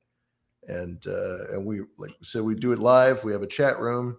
[0.66, 3.24] And uh, and we like said, we do it live.
[3.24, 4.18] We have a chat room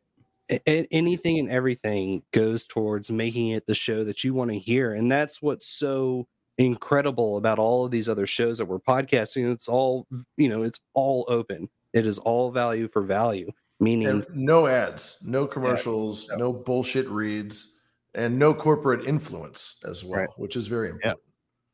[0.50, 4.58] a- a- anything and everything goes towards making it the show that you want to
[4.58, 6.26] hear and that's what's so
[6.58, 10.80] incredible about all of these other shows that we're podcasting it's all you know it's
[10.94, 13.50] all open it is all value for value
[13.80, 16.36] meaning And no ads, no commercials, no.
[16.36, 17.80] no bullshit reads,
[18.14, 20.28] and no corporate influence as well, Right.
[20.36, 21.18] which is very important.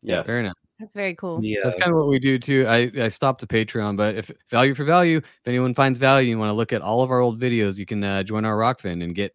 [0.02, 0.54] Yes Very nice.
[0.78, 1.40] That's very cool.
[1.40, 2.64] the, That's uh, kind of what we do too.
[2.68, 6.38] I, I stopped the Patreon, but if value for value, if anyone finds value and
[6.38, 9.02] want to look at all of our old videos, you can uh, join our Rokfin
[9.02, 9.34] and get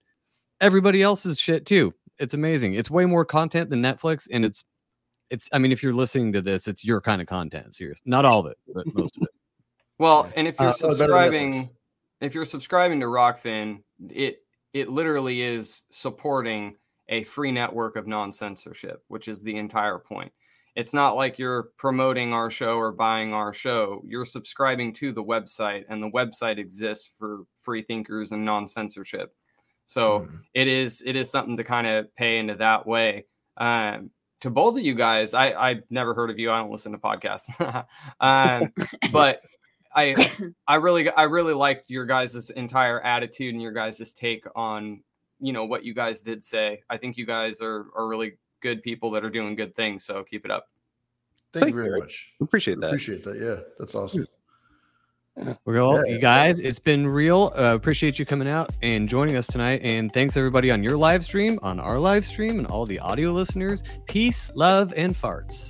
[0.62, 1.94] everybody else's shit too.
[2.20, 2.76] It's amazing.
[2.76, 4.64] It's way more content than Netflix, and it's
[5.30, 5.50] it's.
[5.52, 7.76] I mean, if you're listening to this, it's your kind of content.
[7.76, 9.30] Serious, not all of it, but most of it.
[10.00, 10.98] Well, and if you're Uh, better than Netflix.
[10.98, 11.70] subscribing,
[12.22, 14.38] if you're subscribing to Rokfin, it
[14.74, 16.76] it literally is supporting
[17.10, 20.32] a free network of non censorship, which is the entire point.
[20.76, 24.02] It's not like you're promoting our show or buying our show.
[24.08, 29.36] You're subscribing to the website, and the website exists for free thinkers and non censorship.
[29.86, 30.42] So Mm.
[30.54, 33.26] it is it is something to kind of pay into that way.
[33.58, 34.10] Um,
[34.42, 36.52] to both of you guys, I I've never heard of you.
[36.52, 37.48] I don't listen to podcasts,
[38.20, 38.70] um,
[39.12, 39.42] but
[39.96, 40.16] I
[40.68, 45.04] I really I really liked your guys' entire attitude and your guys' take on
[45.40, 46.82] you know what you guys did say.
[46.90, 50.04] I think you guys are are really good people that are doing good things.
[50.06, 50.70] So keep it up.
[51.52, 52.30] Thank, you very much.
[52.42, 52.88] Appreciate that.
[52.88, 53.40] Appreciate that.
[53.40, 54.26] Yeah, that's awesome.
[55.66, 56.14] Well, Yeah.
[56.14, 57.52] you guys, it's been real.
[57.56, 59.82] Uh, appreciate you coming out and joining us tonight.
[59.84, 63.32] And thanks everybody on your live stream, on our live stream, and all the audio
[63.32, 63.84] listeners.
[64.08, 65.70] Peace, love, and farts.